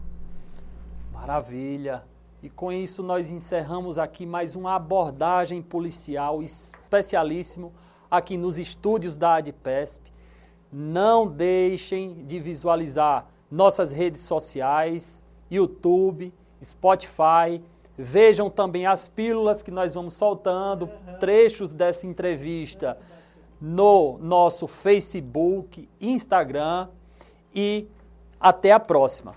Maravilha! 1.12 2.04
E 2.44 2.50
com 2.50 2.72
isso 2.72 3.04
nós 3.04 3.30
encerramos 3.30 4.00
aqui 4.00 4.26
mais 4.26 4.56
uma 4.56 4.76
abordagem 4.76 5.62
policial 5.62 6.42
especialíssimo 6.42 7.72
aqui 8.10 8.36
nos 8.36 8.58
estúdios 8.58 9.16
da 9.16 9.36
ADPESP. 9.36 10.12
Não 10.72 11.28
deixem 11.28 12.26
de 12.26 12.40
visualizar 12.40 13.28
nossas 13.50 13.92
redes 13.92 14.22
sociais, 14.22 15.24
YouTube, 15.52 16.34
Spotify, 16.64 17.62
Vejam 18.04 18.50
também 18.50 18.86
as 18.86 19.08
pílulas 19.08 19.62
que 19.62 19.72
nós 19.72 19.94
vamos 19.94 20.14
soltando, 20.14 20.90
trechos 21.20 21.74
dessa 21.74 22.08
entrevista 22.08 22.98
no 23.60 24.18
nosso 24.20 24.68
Facebook, 24.68 25.88
Instagram 26.00 26.88
e 27.54 27.88
até 28.40 28.72
a 28.72 28.80
próxima. 28.80 29.36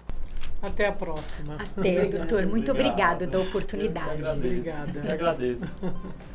Até 0.63 0.89
a 0.89 0.93
próxima. 0.93 1.57
Até, 1.77 2.07
doutor. 2.07 2.47
Muito 2.47 2.71
obrigado, 2.71 3.25
obrigado 3.25 3.27
da 3.27 3.41
oportunidade. 3.41 4.23
Eu 4.23 4.31
agradeço. 4.31 4.71
Obrigada. 4.71 4.99
Eu 5.01 5.13
agradeço. 5.13 5.77